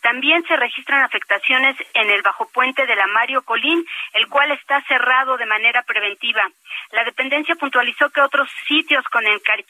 [0.00, 4.80] También se registran afectaciones en el bajo puente de la Mario Colín, el cual está
[4.82, 6.42] cerrado de manera preventiva.
[6.90, 9.24] La dependencia puntualizó que otros sitios con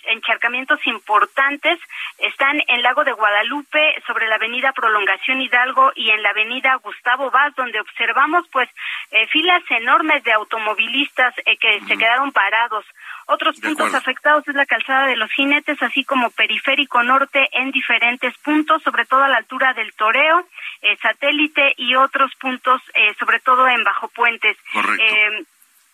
[0.05, 1.79] encharcamientos importantes
[2.19, 7.31] están en Lago de Guadalupe, sobre la avenida Prolongación Hidalgo y en la avenida Gustavo
[7.31, 8.69] Vaz, donde observamos pues
[9.11, 12.85] eh, filas enormes de automovilistas eh, que se quedaron parados.
[13.27, 18.37] Otros puntos afectados es la calzada de los jinetes, así como periférico norte en diferentes
[18.39, 20.47] puntos, sobre todo a la altura del Toreo,
[20.83, 24.57] eh, satélite y otros puntos, eh, sobre todo en Bajo Puentes.
[24.75, 25.45] Eh,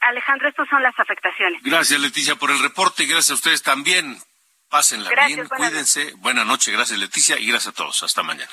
[0.00, 1.62] Alejandro, estas son las afectaciones.
[1.62, 4.18] Gracias, Leticia, por el reporte y gracias a ustedes también.
[4.68, 6.12] Pásenla bien, cuídense.
[6.18, 8.02] Buenas noches, gracias, Leticia, y gracias a todos.
[8.02, 8.52] Hasta mañana.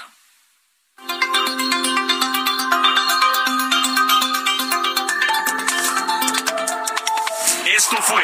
[7.76, 8.23] Esto fue